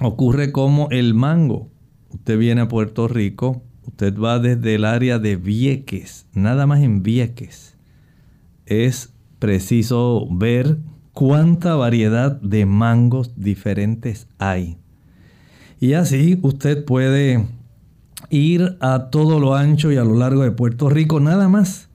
[0.02, 1.70] ocurre como el mango.
[2.10, 7.04] Usted viene a Puerto Rico, usted va desde el área de Vieques, nada más en
[7.04, 7.71] Vieques.
[8.72, 10.78] Es preciso ver
[11.12, 14.78] cuánta variedad de mangos diferentes hay.
[15.82, 17.48] Y así usted puede
[18.30, 21.90] ir a todo lo ancho y a lo largo de Puerto Rico nada más.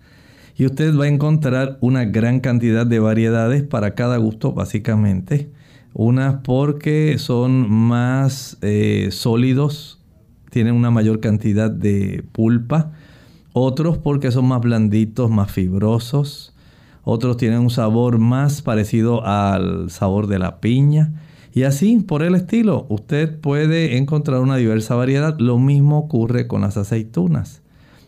[0.54, 5.50] Y usted va a encontrar una gran cantidad de variedades para cada gusto básicamente.
[5.94, 10.02] Unas porque son más eh, sólidos,
[10.50, 12.92] tienen una mayor cantidad de pulpa.
[13.54, 16.52] Otros porque son más blanditos, más fibrosos.
[17.09, 21.12] Otros tienen un sabor más parecido al sabor de la piña.
[21.54, 25.38] Y así, por el estilo, usted puede encontrar una diversa variedad.
[25.38, 27.62] Lo mismo ocurre con las aceitunas.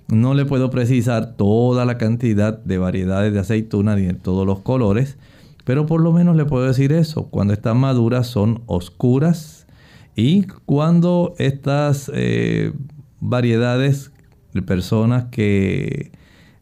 [0.09, 4.63] No le puedo precisar toda la cantidad de variedades de aceitunas ni de todos los
[4.63, 5.17] colores,
[5.65, 7.29] pero por lo menos le puedo decir eso.
[7.29, 9.69] Cuando están maduras son oscuras
[10.17, 12.73] y cuando estas eh,
[13.21, 14.11] variedades
[14.55, 16.11] de personas que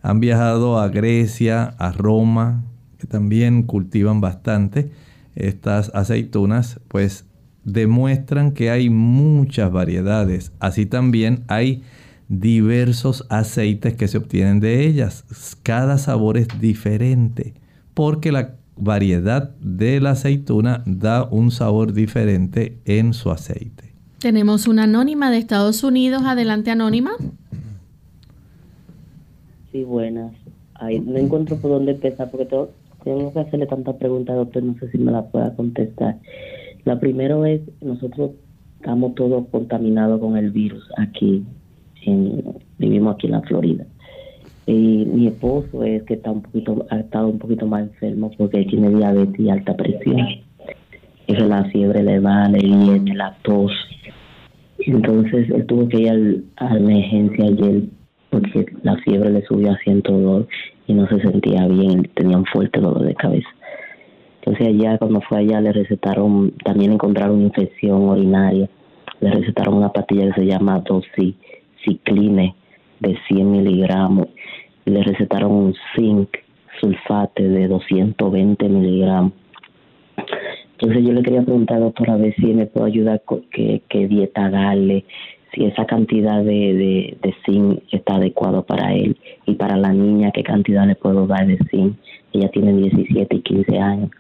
[0.07, 2.63] han viajado a Grecia, a Roma,
[2.97, 4.93] que también cultivan bastante,
[5.35, 7.25] estas aceitunas, pues
[7.65, 10.53] demuestran que hay muchas variedades.
[10.61, 11.83] Así también hay
[12.29, 15.25] diversos aceites que se obtienen de ellas.
[15.65, 17.55] Cada sabor es diferente
[17.93, 23.93] porque la variedad de la aceituna da un sabor diferente en su aceite.
[24.21, 26.23] Tenemos una anónima de Estados Unidos.
[26.25, 27.11] Adelante, anónima.
[29.77, 30.33] Sí, buenas.
[30.81, 32.71] no encuentro por dónde empezar porque todo,
[33.05, 36.17] tengo que hacerle tantas preguntas, doctor, no sé si me la pueda contestar.
[36.87, 38.31] La primera es, nosotros
[38.77, 41.45] estamos todos contaminados con el virus aquí,
[42.79, 43.85] vivimos aquí en la Florida.
[44.65, 48.65] Y mi esposo es que está un poquito, ha estado un poquito más enfermo porque
[48.65, 50.27] tiene diabetes y alta presión.
[51.27, 53.73] Y la fiebre le va, le viene, la tos.
[54.79, 57.83] Entonces él tuvo que ir a la emergencia ayer
[58.41, 60.47] porque la fiebre le subió a 102
[60.87, 63.49] y no se sentía bien, tenía un fuerte dolor de cabeza.
[64.41, 68.69] Entonces allá, cuando fue allá, le recetaron, también encontraron una infección urinaria,
[69.21, 72.55] le recetaron una pastilla que se llama doxicicline
[73.01, 74.29] de 100 miligramos,
[74.85, 76.29] y le recetaron un zinc
[76.81, 79.33] sulfate de 220 miligramos.
[80.79, 84.51] Entonces yo le quería preguntar, doctora, a ver si me puede ayudar qué, qué dieta
[84.51, 85.07] darle,
[85.57, 90.43] si esa cantidad de, de, zinc está adecuado para él y para la niña qué
[90.43, 91.97] cantidad le puedo dar de zinc.
[92.33, 94.11] Ella tiene 17 y 15 años.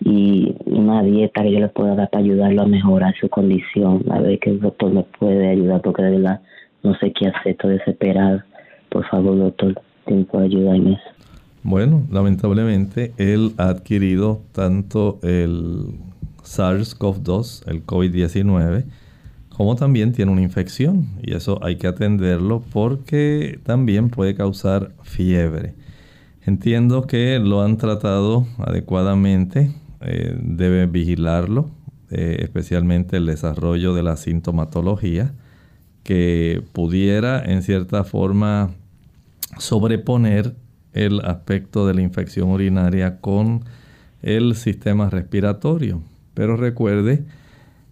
[0.00, 4.04] Y una dieta que yo le pueda dar para ayudarlo a mejorar su condición.
[4.10, 6.40] A ver que el doctor me puede ayudar porque de verdad
[6.82, 8.40] no sé qué hacer, estoy desesperado.
[8.88, 9.74] Por favor, doctor,
[10.06, 11.02] ¿me puede ayudar en eso?
[11.62, 15.98] Bueno, lamentablemente él ha adquirido tanto el
[16.44, 18.84] SARS-CoV-2, el COVID-19,
[19.56, 25.72] como también tiene una infección y eso hay que atenderlo porque también puede causar fiebre.
[26.44, 31.70] Entiendo que lo han tratado adecuadamente, eh, debe vigilarlo,
[32.10, 35.32] eh, especialmente el desarrollo de la sintomatología
[36.02, 38.72] que pudiera en cierta forma
[39.58, 40.54] sobreponer
[40.92, 43.64] el aspecto de la infección urinaria con
[44.20, 46.02] el sistema respiratorio.
[46.34, 47.24] Pero recuerde,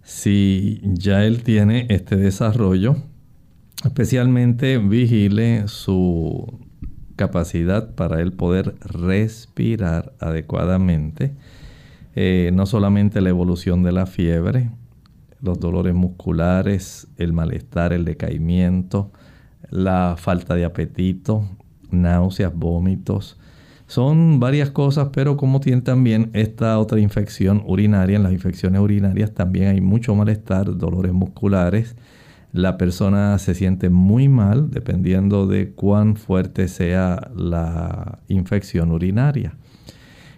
[0.04, 2.96] si ya él tiene este desarrollo,
[3.84, 6.60] especialmente vigile su
[7.16, 11.34] capacidad para él poder respirar adecuadamente,
[12.14, 14.70] eh, no solamente la evolución de la fiebre,
[15.40, 19.10] los dolores musculares, el malestar, el decaimiento,
[19.70, 21.48] la falta de apetito,
[21.90, 23.38] náuseas, vómitos,
[23.86, 29.32] son varias cosas, pero como tiene también esta otra infección urinaria, en las infecciones urinarias
[29.34, 31.94] también hay mucho malestar, dolores musculares.
[32.52, 39.54] La persona se siente muy mal dependiendo de cuán fuerte sea la infección urinaria.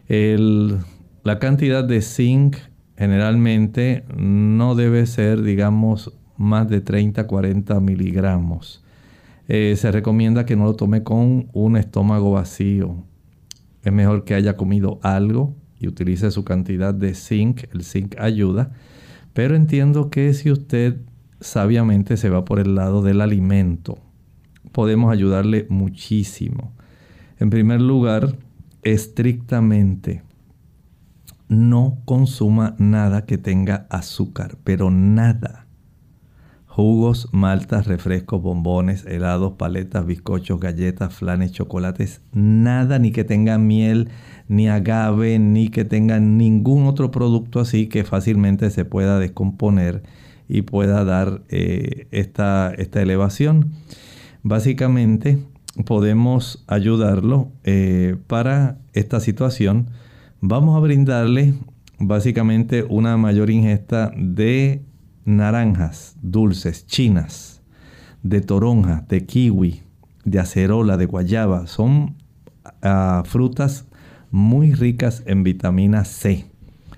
[0.08, 2.56] la cantidad de zinc
[2.96, 8.82] generalmente no debe ser, digamos, más de 30-40 miligramos.
[9.48, 13.04] Eh, se recomienda que no lo tome con un estómago vacío
[13.86, 17.72] es mejor que haya comido algo y utilice su cantidad de zinc.
[17.72, 18.72] El zinc ayuda.
[19.32, 20.96] Pero entiendo que si usted
[21.40, 23.98] sabiamente se va por el lado del alimento,
[24.72, 26.72] podemos ayudarle muchísimo.
[27.38, 28.36] En primer lugar,
[28.82, 30.24] estrictamente,
[31.48, 35.65] no consuma nada que tenga azúcar, pero nada.
[36.76, 44.10] Jugos, maltas, refrescos, bombones, helados, paletas, bizcochos, galletas, flanes, chocolates, nada ni que tenga miel,
[44.46, 50.02] ni agave, ni que tenga ningún otro producto así que fácilmente se pueda descomponer
[50.48, 53.72] y pueda dar eh, esta, esta elevación.
[54.42, 55.38] Básicamente
[55.86, 59.86] podemos ayudarlo eh, para esta situación.
[60.42, 61.54] Vamos a brindarle
[61.98, 64.82] básicamente una mayor ingesta de
[65.26, 67.60] naranjas dulces chinas,
[68.22, 69.82] de toronja, de kiwi,
[70.24, 71.66] de acerola, de guayaba.
[71.66, 72.16] Son
[72.82, 73.86] ah, frutas
[74.30, 76.46] muy ricas en vitamina C.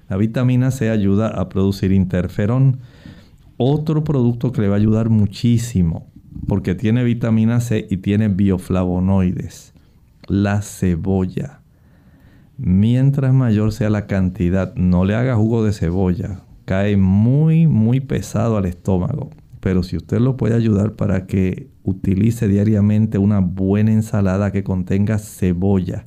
[0.09, 2.79] La vitamina C ayuda a producir interferón.
[3.57, 6.07] Otro producto que le va a ayudar muchísimo
[6.47, 9.75] porque tiene vitamina C y tiene bioflavonoides.
[10.29, 11.61] La cebolla.
[12.57, 16.43] Mientras mayor sea la cantidad, no le haga jugo de cebolla.
[16.69, 19.31] Cae muy, muy pesado al estómago.
[19.61, 25.17] Pero si usted lo puede ayudar para que utilice diariamente una buena ensalada que contenga
[25.19, 26.05] cebolla.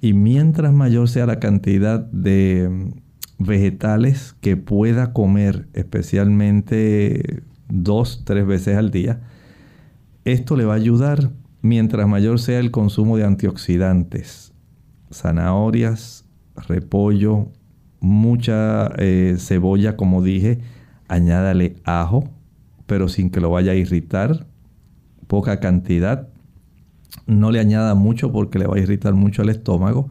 [0.00, 8.46] Y mientras mayor sea la cantidad de mm, vegetales que pueda comer, especialmente dos, tres
[8.46, 9.20] veces al día,
[10.24, 11.30] esto le va a ayudar
[11.60, 14.54] mientras mayor sea el consumo de antioxidantes,
[15.12, 16.24] zanahorias,
[16.68, 17.50] repollo,
[18.04, 20.58] mucha eh, cebolla, como dije,
[21.08, 22.28] añádale ajo,
[22.86, 24.46] pero sin que lo vaya a irritar,
[25.26, 26.28] poca cantidad.
[27.26, 30.10] No le añada mucho porque le va a irritar mucho el estómago.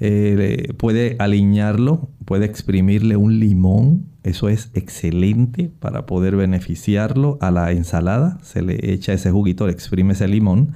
[0.00, 7.72] Eh, puede aliñarlo, puede exprimirle un limón, eso es excelente para poder beneficiarlo a la
[7.72, 8.38] ensalada.
[8.42, 10.72] Se le echa ese juguito, le exprime ese limón.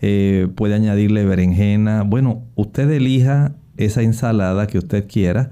[0.00, 2.02] Eh, puede añadirle berenjena.
[2.02, 5.50] Bueno, usted elija esa ensalada que usted quiera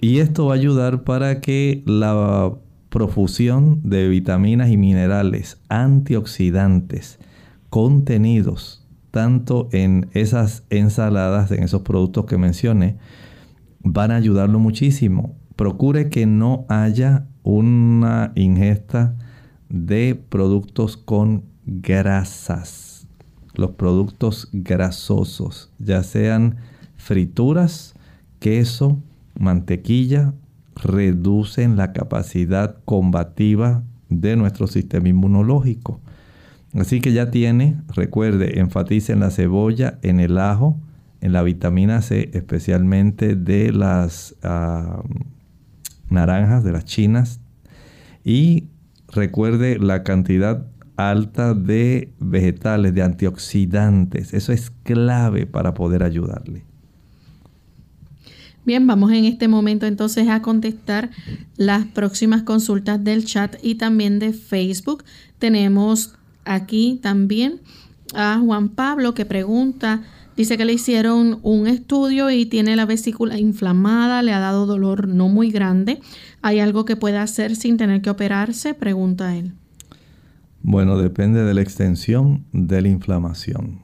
[0.00, 2.52] y esto va a ayudar para que la
[2.88, 7.18] profusión de vitaminas y minerales antioxidantes
[7.70, 12.98] contenidos tanto en esas ensaladas, en esos productos que mencioné,
[13.80, 15.34] van a ayudarlo muchísimo.
[15.56, 19.16] Procure que no haya una ingesta
[19.68, 23.06] de productos con grasas,
[23.54, 26.56] los productos grasosos, ya sean
[26.96, 27.94] frituras,
[28.38, 29.02] queso,
[29.38, 30.34] mantequilla,
[30.76, 36.00] reducen la capacidad combativa de nuestro sistema inmunológico.
[36.74, 40.78] Así que ya tiene, recuerde, enfatice en la cebolla, en el ajo,
[41.20, 45.02] en la vitamina C, especialmente de las ah,
[46.10, 47.40] naranjas, de las chinas.
[48.24, 48.68] Y
[49.08, 50.66] recuerde la cantidad
[50.96, 54.34] alta de vegetales, de antioxidantes.
[54.34, 56.67] Eso es clave para poder ayudarle.
[58.68, 61.08] Bien, vamos en este momento entonces a contestar
[61.56, 65.04] las próximas consultas del chat y también de Facebook.
[65.38, 66.14] Tenemos
[66.44, 67.62] aquí también
[68.14, 70.02] a Juan Pablo que pregunta,
[70.36, 75.08] dice que le hicieron un estudio y tiene la vesícula inflamada, le ha dado dolor
[75.08, 76.00] no muy grande.
[76.42, 78.74] ¿Hay algo que pueda hacer sin tener que operarse?
[78.74, 79.54] Pregunta él.
[80.60, 83.80] Bueno, depende de la extensión de la inflamación.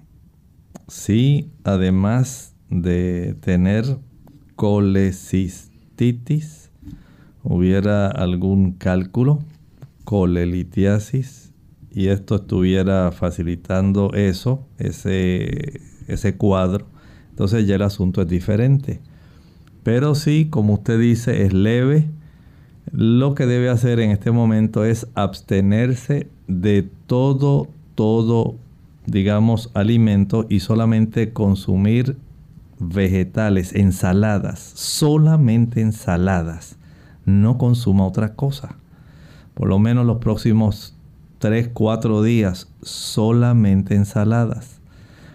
[0.88, 3.98] Si además de tener
[4.56, 6.70] colecistitis,
[7.42, 9.40] hubiera algún cálculo,
[10.04, 11.52] colelitiasis,
[11.90, 16.86] y esto estuviera facilitando eso, ese, ese cuadro,
[17.30, 19.00] entonces ya el asunto es diferente.
[19.82, 22.08] Pero sí, como usted dice, es leve.
[22.90, 28.56] Lo que debe hacer en este momento es abstenerse de todo, todo,
[29.06, 32.16] digamos, alimento y solamente consumir
[32.88, 36.76] vegetales, ensaladas, solamente ensaladas.
[37.24, 38.76] No consuma otra cosa.
[39.54, 40.96] Por lo menos los próximos
[41.38, 44.80] 3, 4 días solamente ensaladas.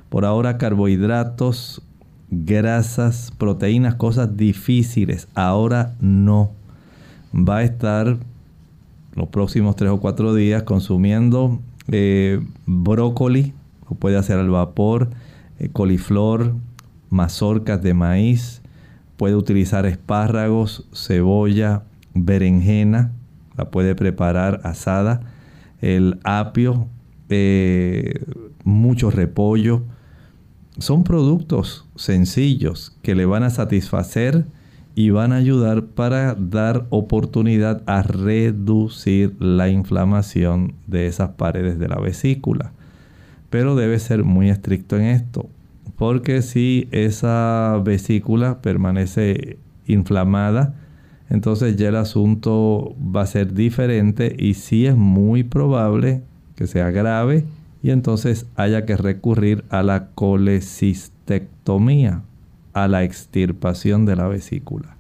[0.10, 1.82] Por ahora carbohidratos,
[2.30, 5.28] grasas, proteínas, cosas difíciles.
[5.36, 6.52] Ahora no.
[7.34, 8.18] Va a estar
[9.16, 11.60] los próximos 3 o 4 días consumiendo
[11.92, 13.54] eh, brócoli,
[13.88, 15.10] o puede hacer al vapor,
[15.60, 16.54] eh, coliflor,
[17.10, 18.62] mazorcas de maíz.
[19.18, 21.84] Puede utilizar espárragos, cebolla,
[22.14, 23.12] berenjena.
[23.58, 25.22] La puede preparar asada
[25.82, 26.88] el apio,
[27.30, 28.24] eh,
[28.64, 29.84] mucho repollo.
[30.78, 34.46] Son productos sencillos que le van a satisfacer
[34.96, 41.88] y van a ayudar para dar oportunidad a reducir la inflamación de esas paredes de
[41.88, 42.72] la vesícula.
[43.50, 45.50] Pero debe ser muy estricto en esto,
[46.00, 50.74] porque si esa vesícula permanece inflamada,
[51.30, 56.24] entonces ya el asunto va a ser diferente y sí es muy probable
[56.56, 57.44] que sea grave
[57.84, 62.22] y entonces haya que recurrir a la colecistectomía,
[62.72, 64.96] a la extirpación de la vesícula.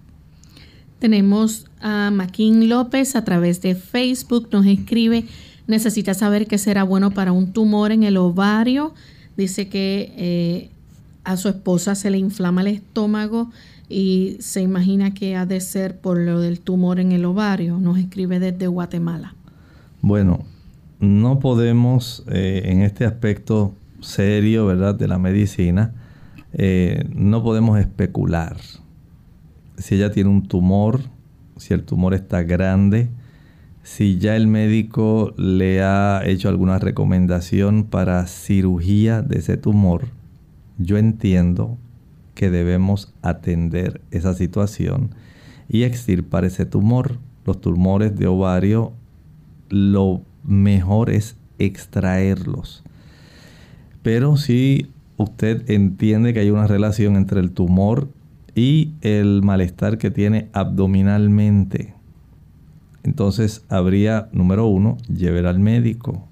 [0.99, 5.23] Tenemos a Maquín López a través de Facebook, nos escribe,
[5.65, 8.93] necesita saber qué será bueno para un tumor en el ovario.
[9.37, 10.71] Dice que eh,
[11.29, 13.51] a su esposa se le inflama el estómago
[13.87, 17.77] y se imagina que ha de ser por lo del tumor en el ovario.
[17.77, 19.35] Nos escribe desde Guatemala.
[20.01, 20.39] Bueno,
[20.99, 25.93] no podemos eh, en este aspecto serio, ¿verdad?, de la medicina,
[26.53, 28.57] eh, no podemos especular.
[29.77, 31.01] Si ella tiene un tumor,
[31.57, 33.09] si el tumor está grande,
[33.83, 40.07] si ya el médico le ha hecho alguna recomendación para cirugía de ese tumor,
[40.79, 41.77] yo entiendo
[42.33, 45.13] que debemos atender esa situación
[45.67, 47.19] y extirpar ese tumor.
[47.45, 48.93] Los tumores de ovario,
[49.69, 52.83] lo mejor es extraerlos.
[54.01, 58.07] Pero si usted entiende que hay una relación entre el tumor
[58.55, 61.93] y el malestar que tiene abdominalmente,
[63.03, 66.25] entonces habría, número uno, llevar al médico.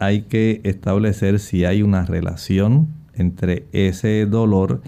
[0.00, 4.82] Hay que establecer si hay una relación entre ese dolor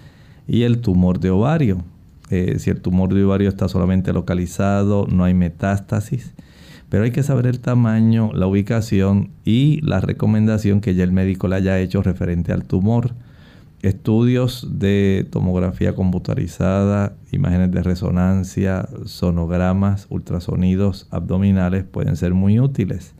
[0.47, 1.83] y el tumor de ovario.
[2.29, 6.33] Eh, si el tumor de ovario está solamente localizado, no hay metástasis.
[6.89, 11.47] Pero hay que saber el tamaño, la ubicación y la recomendación que ya el médico
[11.47, 13.13] le haya hecho referente al tumor.
[13.81, 23.13] Estudios de tomografía computarizada, imágenes de resonancia, sonogramas, ultrasonidos abdominales pueden ser muy útiles.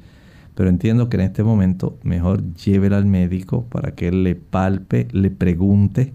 [0.56, 5.08] Pero entiendo que en este momento mejor llévela al médico para que él le palpe,
[5.12, 6.14] le pregunte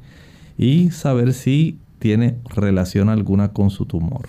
[0.59, 4.29] y saber si tiene relación alguna con su tumor.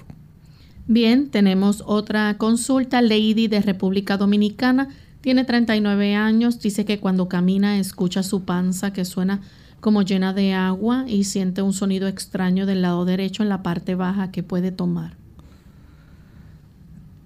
[0.87, 3.01] Bien, tenemos otra consulta.
[3.01, 4.87] Lady de República Dominicana
[5.19, 6.61] tiene 39 años.
[6.61, 9.41] Dice que cuando camina escucha su panza que suena
[9.81, 13.95] como llena de agua y siente un sonido extraño del lado derecho en la parte
[13.95, 15.17] baja que puede tomar.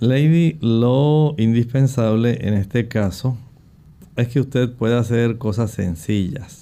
[0.02, 3.38] Lady, lo indispensable en este caso
[4.16, 6.62] es que usted pueda hacer cosas sencillas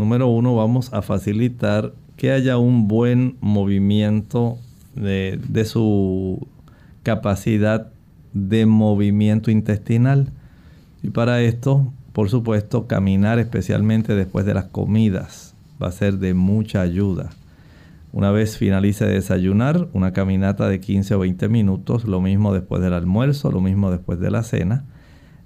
[0.00, 4.56] Número uno, vamos a facilitar que haya un buen movimiento
[4.94, 6.46] de, su
[7.02, 7.88] capacidad
[8.32, 10.32] de movimiento intestinal.
[11.02, 16.32] Y para esto, por supuesto, caminar especialmente después de las comidas va a ser de
[16.32, 17.30] mucha ayuda.
[18.12, 22.82] Una vez finalice de desayunar, una caminata de 15 o 20 minutos, lo mismo después
[22.82, 24.84] del almuerzo, lo mismo después de la cena.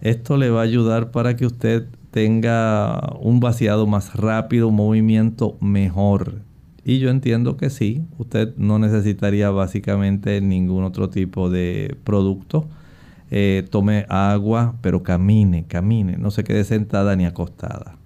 [0.00, 5.58] Esto le va a ayudar para que usted tenga un vaciado más rápido, un movimiento
[5.60, 6.42] mejor.
[6.84, 12.66] Y yo entiendo que sí, usted no necesitaría básicamente ningún otro tipo de producto.
[13.30, 17.96] Eh, tome agua, pero camine, camine, no se quede sentada ni acostada.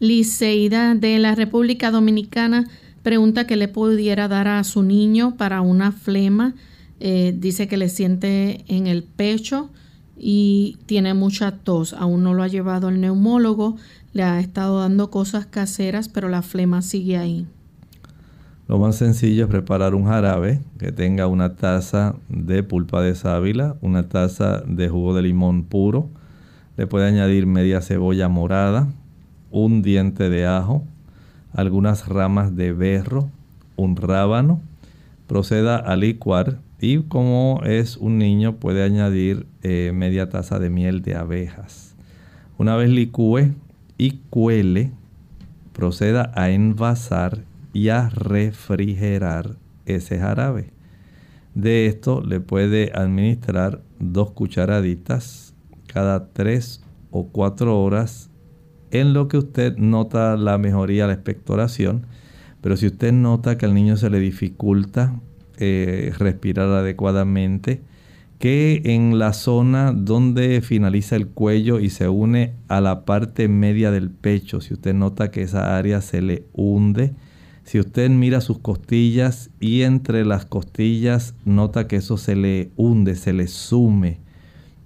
[0.00, 2.66] Liceida de la República Dominicana
[3.04, 6.54] pregunta qué le pudiera dar a su niño para una flema.
[6.98, 9.70] Eh, dice que le siente en el pecho
[10.16, 11.92] y tiene mucha tos.
[11.92, 13.76] Aún no lo ha llevado al neumólogo,
[14.14, 17.46] le ha estado dando cosas caseras, pero la flema sigue ahí.
[18.66, 23.76] Lo más sencillo es preparar un jarabe que tenga una taza de pulpa de sábila,
[23.82, 26.08] una taza de jugo de limón puro.
[26.78, 28.88] Le puede añadir media cebolla morada,
[29.50, 30.86] un diente de ajo,
[31.54, 33.30] algunas ramas de berro,
[33.76, 34.60] un rábano.
[35.26, 41.00] Proceda a licuar y como es un niño puede añadir eh, media taza de miel
[41.00, 41.94] de abejas.
[42.58, 43.54] Una vez licúe
[43.96, 44.92] y cuele,
[45.72, 50.70] proceda a envasar y a refrigerar ese jarabe.
[51.54, 55.54] De esto le puede administrar dos cucharaditas
[55.86, 58.30] cada tres o cuatro horas
[58.94, 62.06] en lo que usted nota la mejoría, la expectoración.
[62.60, 65.20] Pero si usted nota que al niño se le dificulta
[65.58, 67.82] eh, respirar adecuadamente,
[68.38, 73.90] que en la zona donde finaliza el cuello y se une a la parte media
[73.90, 77.14] del pecho, si usted nota que esa área se le hunde,
[77.64, 83.16] si usted mira sus costillas y entre las costillas nota que eso se le hunde,
[83.16, 84.20] se le sume,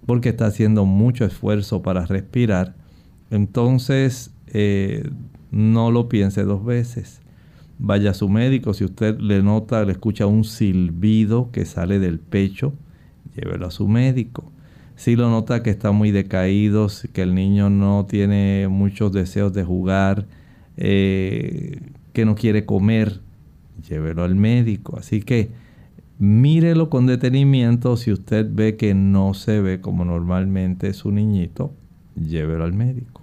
[0.07, 2.78] porque está haciendo mucho esfuerzo para respirar,
[3.31, 5.09] entonces eh,
[5.51, 7.21] no lo piense dos veces
[7.79, 8.75] vaya a su médico.
[8.75, 12.75] Si usted le nota, le escucha un silbido que sale del pecho,
[13.35, 14.53] llévelo a su médico.
[14.97, 19.65] Si lo nota que está muy decaído, que el niño no tiene muchos deseos de
[19.65, 20.27] jugar,
[20.77, 21.81] eh,
[22.13, 23.21] que no quiere comer,
[23.89, 24.99] llévelo al médico.
[24.99, 25.51] Así que
[26.19, 27.97] mírelo con detenimiento.
[27.97, 31.73] Si usted ve que no se ve como normalmente su niñito,
[32.17, 33.18] llévelo al médico.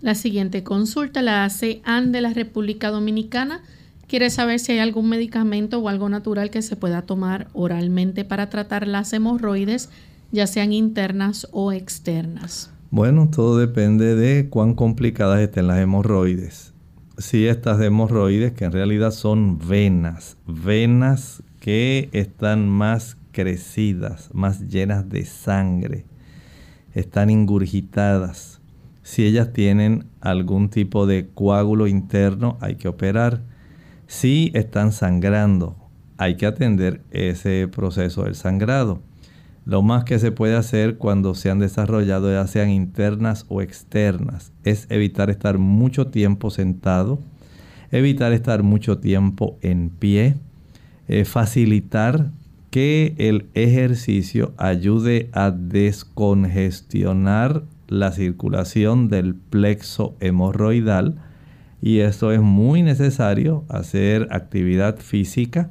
[0.00, 3.62] La siguiente consulta la hace Anne de la República Dominicana.
[4.06, 8.50] Quiere saber si hay algún medicamento o algo natural que se pueda tomar oralmente para
[8.50, 9.88] tratar las hemorroides,
[10.32, 12.70] ya sean internas o externas.
[12.90, 16.72] Bueno, todo depende de cuán complicadas estén las hemorroides.
[17.18, 25.08] Si estas hemorroides, que en realidad son venas, venas que están más crecidas, más llenas
[25.08, 26.04] de sangre,
[26.94, 28.60] están ingurgitadas.
[29.06, 33.44] Si ellas tienen algún tipo de coágulo interno, hay que operar.
[34.08, 35.76] Si están sangrando,
[36.16, 39.00] hay que atender ese proceso del sangrado.
[39.64, 44.50] Lo más que se puede hacer cuando se han desarrollado, ya sean internas o externas,
[44.64, 47.20] es evitar estar mucho tiempo sentado,
[47.92, 50.34] evitar estar mucho tiempo en pie,
[51.06, 52.32] eh, facilitar
[52.72, 61.20] que el ejercicio ayude a descongestionar la circulación del plexo hemorroidal
[61.80, 65.70] y esto es muy necesario hacer actividad física.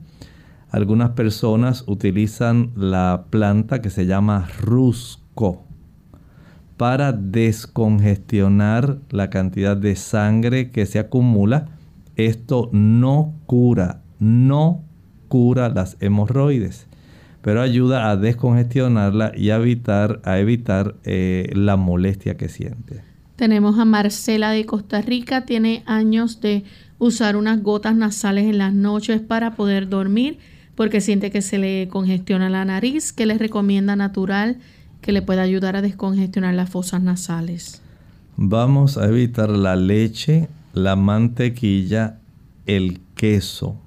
[0.70, 5.64] Algunas personas utilizan la planta que se llama rusco
[6.78, 11.68] para descongestionar la cantidad de sangre que se acumula.
[12.16, 14.84] Esto no cura, no
[15.28, 16.88] cura las hemorroides,
[17.46, 23.04] pero ayuda a descongestionarla y a evitar, a evitar eh, la molestia que siente.
[23.36, 26.64] Tenemos a Marcela de Costa Rica, tiene años de
[26.98, 30.40] usar unas gotas nasales en las noches para poder dormir
[30.74, 34.58] porque siente que se le congestiona la nariz, que le recomienda natural
[35.02, 37.80] que le pueda ayudar a descongestionar las fosas nasales.
[38.38, 42.18] Vamos a evitar la leche, la mantequilla,
[42.66, 43.80] el queso,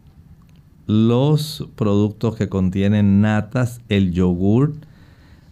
[0.89, 4.73] los productos que contienen natas, el yogur,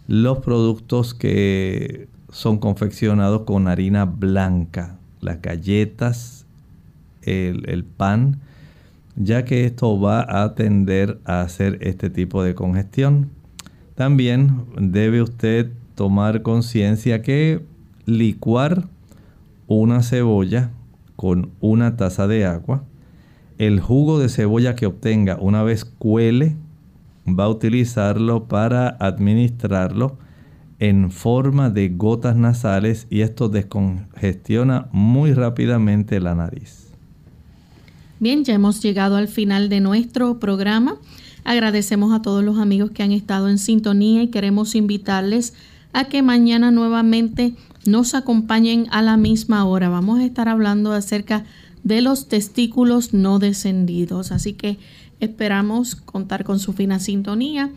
[0.07, 6.47] los productos que son confeccionados con harina blanca, las galletas,
[7.21, 8.39] el, pan,
[9.15, 13.29] ya que esto va a tender a hacer este tipo de congestión.
[13.93, 17.63] También debe usted tomar conciencia que
[18.07, 18.87] licuar
[19.67, 20.71] una cebolla
[21.15, 22.83] con una taza de agua
[23.57, 26.55] el jugo de cebolla que obtenga una vez cuele,
[27.27, 30.17] va a utilizarlo para administrarlo
[30.79, 36.87] en forma de gotas nasales y esto descongestiona muy rápidamente la nariz.
[38.19, 40.97] Bien, ya hemos llegado al final de nuestro programa.
[41.43, 45.53] Agradecemos a todos los amigos que han estado en sintonía y queremos invitarles
[45.93, 47.53] a que mañana nuevamente
[47.85, 49.89] nos acompañen a la misma hora.
[49.89, 51.45] Vamos a estar hablando acerca de
[51.87, 54.33] de los testículos no descendidos.
[54.33, 54.77] Así que
[55.21, 57.71] esperamos contar con su fina sintonía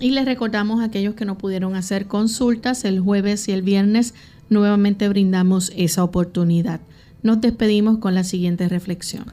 [0.00, 4.14] y les recordamos a aquellos que no pudieron hacer consultas el jueves y el viernes,
[4.50, 6.80] nuevamente brindamos esa oportunidad.
[7.22, 9.26] Nos despedimos con la siguiente reflexión.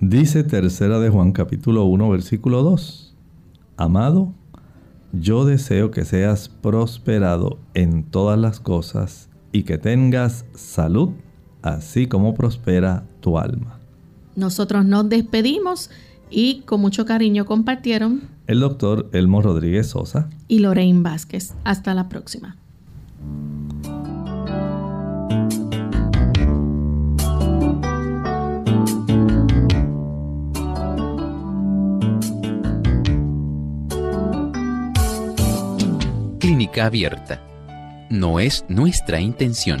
[0.00, 3.14] Dice tercera de Juan capítulo 1 versículo 2.
[3.76, 4.34] Amado,
[5.12, 11.10] yo deseo que seas prosperado en todas las cosas y que tengas salud
[11.62, 13.78] así como prospera tu alma.
[14.36, 15.90] Nosotros nos despedimos
[16.30, 21.54] y con mucho cariño compartieron el doctor Elmo Rodríguez Sosa y Lorraine Vázquez.
[21.64, 22.56] Hasta la próxima.
[36.38, 37.42] Clínica abierta.
[38.08, 39.80] No es nuestra intención